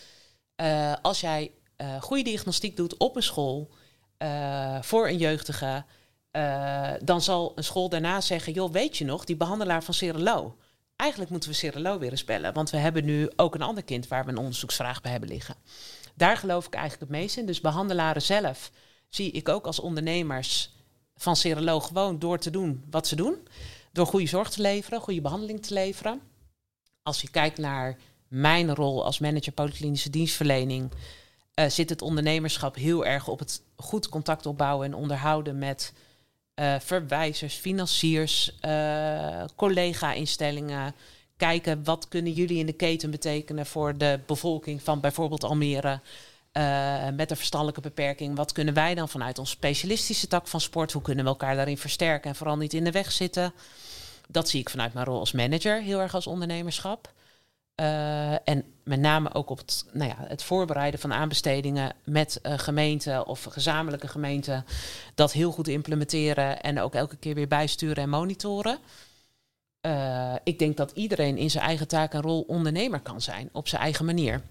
Uh, 0.56 0.94
als 1.02 1.20
jij 1.20 1.50
uh, 1.76 2.02
goede 2.02 2.22
diagnostiek 2.22 2.76
doet 2.76 2.96
op 2.96 3.16
een 3.16 3.22
school 3.22 3.70
uh, 4.18 4.82
voor 4.82 5.08
een 5.08 5.16
jeugdige, 5.16 5.84
dan 7.02 7.22
zal 7.22 7.52
een 7.54 7.64
school 7.64 7.88
daarna 7.88 8.20
zeggen: 8.20 8.52
joh, 8.52 8.72
weet 8.72 8.96
je 8.96 9.04
nog, 9.04 9.24
die 9.24 9.36
behandelaar 9.36 9.82
van 9.82 9.94
Cerelo. 9.94 10.56
Eigenlijk 10.96 11.30
moeten 11.30 11.50
we 11.50 11.56
Cerelo 11.56 11.98
weer 11.98 12.10
eens 12.10 12.24
bellen, 12.24 12.52
want 12.52 12.70
we 12.70 12.76
hebben 12.76 13.04
nu 13.04 13.30
ook 13.36 13.54
een 13.54 13.62
ander 13.62 13.84
kind 13.84 14.08
waar 14.08 14.24
we 14.24 14.30
een 14.30 14.36
onderzoeksvraag 14.36 15.00
bij 15.00 15.10
hebben 15.10 15.28
liggen. 15.28 15.54
Daar 16.14 16.36
geloof 16.36 16.66
ik 16.66 16.74
eigenlijk 16.74 17.10
het 17.10 17.20
meest 17.20 17.36
in. 17.36 17.46
Dus 17.46 17.60
behandelaren 17.60 18.22
zelf 18.22 18.70
zie 19.08 19.30
ik 19.30 19.48
ook 19.48 19.66
als 19.66 19.80
ondernemers 19.80 20.70
van 21.16 21.36
seroloog 21.36 21.86
gewoon 21.86 22.18
door 22.18 22.38
te 22.38 22.50
doen 22.50 22.84
wat 22.90 23.06
ze 23.06 23.16
doen. 23.16 23.48
Door 23.92 24.06
goede 24.06 24.26
zorg 24.26 24.50
te 24.50 24.62
leveren, 24.62 25.00
goede 25.00 25.20
behandeling 25.20 25.62
te 25.62 25.74
leveren. 25.74 26.20
Als 27.02 27.20
je 27.20 27.30
kijkt 27.30 27.58
naar 27.58 27.96
mijn 28.28 28.74
rol 28.74 29.04
als 29.04 29.18
manager 29.18 29.52
polyklinische 29.52 30.10
dienstverlening, 30.10 30.90
uh, 31.54 31.66
zit 31.68 31.88
het 31.88 32.02
ondernemerschap 32.02 32.74
heel 32.74 33.06
erg 33.06 33.28
op 33.28 33.38
het 33.38 33.62
goed 33.76 34.08
contact 34.08 34.46
opbouwen 34.46 34.86
en 34.86 34.94
onderhouden 34.94 35.58
met 35.58 35.92
uh, 36.54 36.74
verwijzers, 36.78 37.54
financiers, 37.54 38.52
uh, 38.66 39.44
collega-instellingen. 39.56 40.94
Kijken 41.36 41.84
wat 41.84 42.08
kunnen 42.08 42.32
jullie 42.32 42.58
in 42.58 42.66
de 42.66 42.72
keten 42.72 43.10
betekenen 43.10 43.66
voor 43.66 43.98
de 43.98 44.20
bevolking 44.26 44.82
van 44.82 45.00
bijvoorbeeld 45.00 45.44
Almere. 45.44 46.00
Uh, 46.58 47.08
met 47.14 47.30
een 47.30 47.36
verstandelijke 47.36 47.80
beperking. 47.80 48.36
Wat 48.36 48.52
kunnen 48.52 48.74
wij 48.74 48.94
dan 48.94 49.08
vanuit 49.08 49.38
ons 49.38 49.50
specialistische 49.50 50.26
tak 50.26 50.46
van 50.46 50.60
sport? 50.60 50.92
Hoe 50.92 51.02
kunnen 51.02 51.24
we 51.24 51.30
elkaar 51.30 51.56
daarin 51.56 51.78
versterken 51.78 52.30
en 52.30 52.36
vooral 52.36 52.56
niet 52.56 52.74
in 52.74 52.84
de 52.84 52.90
weg 52.90 53.12
zitten? 53.12 53.52
Dat 54.28 54.48
zie 54.48 54.60
ik 54.60 54.70
vanuit 54.70 54.92
mijn 54.92 55.06
rol 55.06 55.18
als 55.18 55.32
manager 55.32 55.82
heel 55.82 56.00
erg 56.00 56.14
als 56.14 56.26
ondernemerschap. 56.26 57.12
Uh, 57.80 58.48
en 58.48 58.64
met 58.84 59.00
name 59.00 59.34
ook 59.34 59.50
op 59.50 59.58
het, 59.58 59.84
nou 59.92 60.10
ja, 60.10 60.16
het 60.18 60.42
voorbereiden 60.42 61.00
van 61.00 61.12
aanbestedingen 61.12 61.92
met 62.04 62.40
uh, 62.42 62.58
gemeenten 62.58 63.26
of 63.26 63.42
gezamenlijke 63.42 64.08
gemeenten. 64.08 64.64
Dat 65.14 65.32
heel 65.32 65.52
goed 65.52 65.68
implementeren 65.68 66.60
en 66.60 66.80
ook 66.80 66.94
elke 66.94 67.16
keer 67.16 67.34
weer 67.34 67.48
bijsturen 67.48 68.02
en 68.02 68.10
monitoren. 68.10 68.78
Ik 70.44 70.58
denk 70.58 70.76
dat 70.76 70.90
iedereen 70.90 71.36
in 71.36 71.50
zijn 71.50 71.64
eigen 71.64 71.88
taak 71.88 72.12
en 72.12 72.20
rol 72.20 72.44
ondernemer 72.46 73.00
kan 73.00 73.20
zijn 73.20 73.48
op 73.52 73.68
zijn 73.68 73.82
eigen 73.82 74.04
manier. 74.04 74.42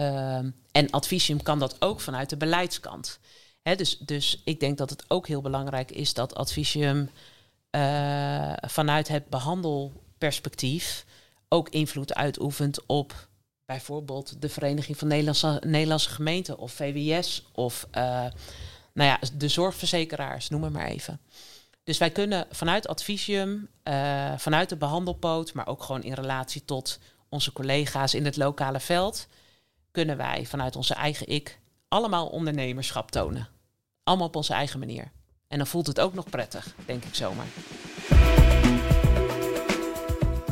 Uh, 0.00 0.36
en 0.72 0.90
Advisium 0.90 1.42
kan 1.42 1.58
dat 1.58 1.76
ook 1.78 2.00
vanuit 2.00 2.30
de 2.30 2.36
beleidskant. 2.36 3.18
He, 3.62 3.74
dus, 3.74 3.98
dus 3.98 4.40
ik 4.44 4.60
denk 4.60 4.78
dat 4.78 4.90
het 4.90 5.04
ook 5.08 5.26
heel 5.26 5.40
belangrijk 5.40 5.90
is 5.90 6.14
dat 6.14 6.34
Advisium 6.34 7.10
uh, 7.70 8.52
vanuit 8.60 9.08
het 9.08 9.28
behandelperspectief 9.28 11.04
ook 11.48 11.68
invloed 11.68 12.14
uitoefent 12.14 12.86
op 12.86 13.28
bijvoorbeeld 13.66 14.42
de 14.42 14.48
Vereniging 14.48 14.98
van 14.98 15.08
Nederlandse, 15.08 15.62
Nederlandse 15.66 16.10
Gemeenten 16.10 16.58
of 16.58 16.72
VWS 16.72 17.46
of 17.52 17.86
uh, 17.94 18.02
nou 18.92 19.08
ja, 19.08 19.18
de 19.36 19.48
zorgverzekeraars, 19.48 20.48
noem 20.48 20.72
maar, 20.72 20.86
even. 20.86 21.20
Dus 21.84 21.98
wij 21.98 22.10
kunnen 22.10 22.46
vanuit 22.50 22.88
Advisium, 22.88 23.68
uh, 23.84 24.32
vanuit 24.36 24.68
de 24.68 24.76
behandelpoot, 24.76 25.52
maar 25.52 25.66
ook 25.66 25.82
gewoon 25.82 26.02
in 26.02 26.12
relatie 26.12 26.64
tot 26.64 26.98
onze 27.28 27.52
collega's 27.52 28.14
in 28.14 28.24
het 28.24 28.36
lokale 28.36 28.80
veld, 28.80 29.26
kunnen 29.90 30.16
wij 30.16 30.46
vanuit 30.46 30.76
onze 30.76 30.94
eigen 30.94 31.28
ik 31.28 31.60
allemaal 31.88 32.26
ondernemerschap 32.26 33.10
tonen. 33.10 33.48
Allemaal 34.02 34.26
op 34.26 34.36
onze 34.36 34.52
eigen 34.52 34.78
manier. 34.78 35.12
En 35.48 35.58
dan 35.58 35.66
voelt 35.66 35.86
het 35.86 36.00
ook 36.00 36.14
nog 36.14 36.30
prettig, 36.30 36.74
denk 36.86 37.04
ik 37.04 37.14
zomaar. 37.14 37.46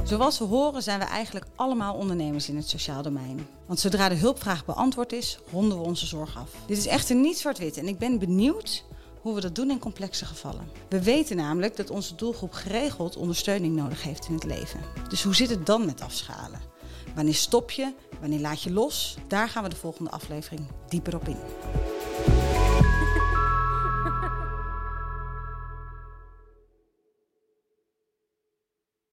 Zoals 0.05 0.39
we 0.39 0.45
horen 0.45 0.83
zijn 0.83 0.99
we 0.99 1.05
eigenlijk 1.05 1.47
allemaal 1.55 1.95
ondernemers 1.95 2.49
in 2.49 2.57
het 2.57 2.69
sociaal 2.69 3.03
domein. 3.03 3.47
Want 3.67 3.81
zodra 3.81 4.09
de 4.09 4.15
hulpvraag 4.15 4.65
beantwoord 4.65 5.13
is, 5.13 5.39
ronden 5.51 5.79
we 5.79 5.85
onze 5.85 6.07
zorg 6.07 6.37
af. 6.37 6.51
Dit 6.67 6.79
is 6.79 6.87
echter 6.87 7.17
niet 7.17 7.39
zwart-wit 7.39 7.77
en 7.77 7.89
ik 7.89 7.99
ben 7.99 8.19
benieuwd 8.19 8.85
hoe 9.21 9.35
we 9.35 9.41
dat 9.41 9.55
doen 9.55 9.71
in 9.71 9.79
complexe 9.79 10.25
gevallen. 10.25 10.71
We 10.89 11.03
weten 11.03 11.37
namelijk 11.37 11.77
dat 11.77 11.91
onze 11.91 12.15
doelgroep 12.15 12.53
geregeld 12.53 13.17
ondersteuning 13.17 13.77
nodig 13.77 14.03
heeft 14.03 14.29
in 14.29 14.35
het 14.35 14.45
leven. 14.45 14.81
Dus 15.09 15.23
hoe 15.23 15.35
zit 15.35 15.51
het 15.51 15.67
dan 15.67 15.87
met 15.87 16.01
afschalen? 16.01 16.61
Wanneer 17.15 17.35
stop 17.35 17.71
je? 17.71 17.93
Wanneer 18.21 18.41
laat 18.41 18.63
je 18.63 18.73
los? 18.73 19.17
Daar 19.27 19.49
gaan 19.49 19.63
we 19.63 19.69
de 19.69 19.77
volgende 19.77 20.11
aflevering 20.11 20.67
dieper 20.89 21.15
op 21.15 21.29
in. 21.29 21.37